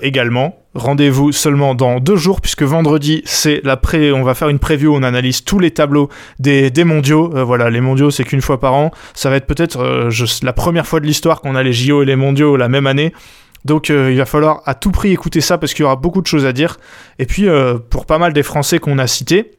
également, 0.02 0.59
Rendez-vous 0.74 1.32
seulement 1.32 1.74
dans 1.74 1.98
deux 1.98 2.14
jours, 2.14 2.40
puisque 2.40 2.62
vendredi, 2.62 3.22
c'est 3.24 3.60
la 3.64 3.76
pré... 3.76 4.12
on 4.12 4.22
va 4.22 4.34
faire 4.34 4.48
une 4.48 4.60
preview, 4.60 4.94
on 4.94 5.02
analyse 5.02 5.42
tous 5.42 5.58
les 5.58 5.72
tableaux 5.72 6.08
des, 6.38 6.70
des 6.70 6.84
mondiaux. 6.84 7.32
Euh, 7.34 7.42
voilà, 7.42 7.70
les 7.70 7.80
mondiaux, 7.80 8.12
c'est 8.12 8.22
qu'une 8.22 8.40
fois 8.40 8.60
par 8.60 8.74
an. 8.74 8.92
Ça 9.12 9.30
va 9.30 9.36
être 9.36 9.46
peut-être 9.46 9.80
euh, 9.80 10.10
la 10.42 10.52
première 10.52 10.86
fois 10.86 11.00
de 11.00 11.06
l'histoire 11.06 11.40
qu'on 11.40 11.56
a 11.56 11.62
les 11.64 11.72
JO 11.72 12.02
et 12.02 12.06
les 12.06 12.14
mondiaux 12.14 12.56
la 12.56 12.68
même 12.68 12.86
année. 12.86 13.12
Donc 13.64 13.90
euh, 13.90 14.12
il 14.12 14.16
va 14.16 14.26
falloir 14.26 14.62
à 14.64 14.74
tout 14.74 14.92
prix 14.92 15.10
écouter 15.10 15.40
ça 15.40 15.58
parce 15.58 15.74
qu'il 15.74 15.82
y 15.82 15.86
aura 15.86 15.96
beaucoup 15.96 16.22
de 16.22 16.28
choses 16.28 16.46
à 16.46 16.52
dire. 16.52 16.76
Et 17.18 17.26
puis 17.26 17.48
pour 17.90 18.06
pas 18.06 18.18
mal 18.18 18.32
des 18.32 18.44
Français 18.44 18.78
qu'on 18.78 18.98
a 18.98 19.08
cités, 19.08 19.50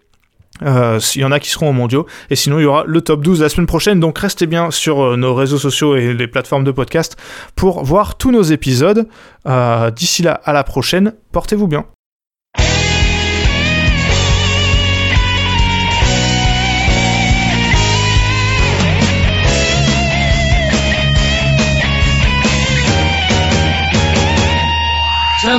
euh, 0.64 1.00
il 1.16 1.22
y 1.22 1.26
en 1.26 1.32
a 1.32 1.40
qui 1.40 1.50
seront 1.50 1.70
aux 1.70 1.74
mondiaux. 1.74 2.06
Et 2.30 2.36
sinon, 2.36 2.60
il 2.60 2.64
y 2.64 2.66
aura 2.66 2.84
le 2.86 3.02
top 3.02 3.22
12 3.22 3.42
la 3.42 3.50
semaine 3.50 3.68
prochaine. 3.68 4.00
Donc 4.00 4.18
restez 4.20 4.48
bien 4.48 4.72
sur 4.72 5.02
euh, 5.02 5.16
nos 5.18 5.34
réseaux 5.34 5.58
sociaux 5.58 5.96
et 5.96 6.14
les 6.14 6.28
plateformes 6.28 6.64
de 6.64 6.72
podcast 6.72 7.18
pour 7.56 7.84
voir 7.84 8.18
tous 8.18 8.32
nos 8.32 8.44
épisodes. 8.44 9.08
Euh, 9.48 9.92
d'ici 9.92 10.24
là, 10.24 10.40
à 10.44 10.54
la 10.54 10.64
prochaine. 10.64 11.14
Portez-vous 11.32 11.68
bien. 11.68 11.86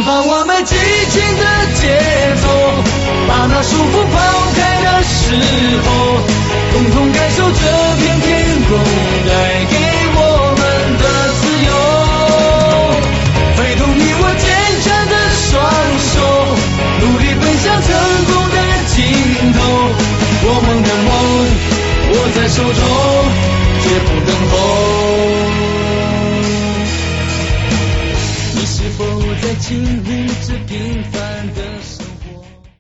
把 0.00 0.22